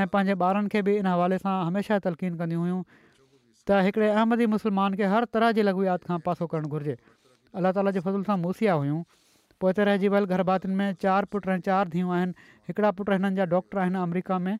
[0.00, 2.80] ऐं पंहिंजे ॿारनि खे बि इन हवाले सां हमेशह तलकीन कंदियूं हुयूं
[3.68, 6.96] त हिकिड़े अहमदी मुसलमान खे हर तरह जी लघुयात खां पासो करणु घुरिजे
[7.60, 8.98] अलाह ताला जे फज़ूल सां मूसिया हुयूं
[9.60, 13.46] पोइ हिते रहिजी वियल में चारि पुट ऐं चारि थियूं आहिनि हिकिड़ा पुट हिननि जा
[13.54, 14.56] डॉक्टर आहिनि में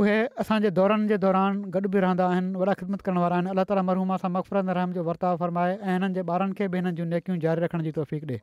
[0.00, 3.64] उहे असांजे दौरनि जे दौरान गॾु बि रहंदा आहिनि वॾा ख़िदमत करण वारा आहिनि अलाह
[3.70, 6.96] ताला मरहूमा सां मक़फ़रत रहम जो वर्ताव फ़रमाए ऐं हिननि जे ॿारनि खे बि हिननि
[7.00, 8.40] जूं नेकियूं जारी रखण जी तौफ़ीक़ ॾिए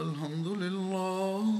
[0.00, 1.59] الحمد لله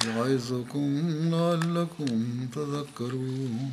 [0.08, 0.86] يعظكم
[1.32, 2.18] لعلكم
[2.56, 3.72] تذكرون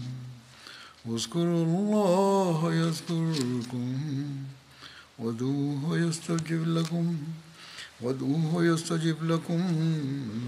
[1.07, 3.95] واذكروا الله يذكركم
[5.19, 7.17] ودوه يستجب لكم
[8.01, 9.61] ودوه يستجب لكم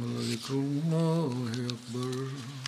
[0.05, 2.61] ولذكر الله أكبر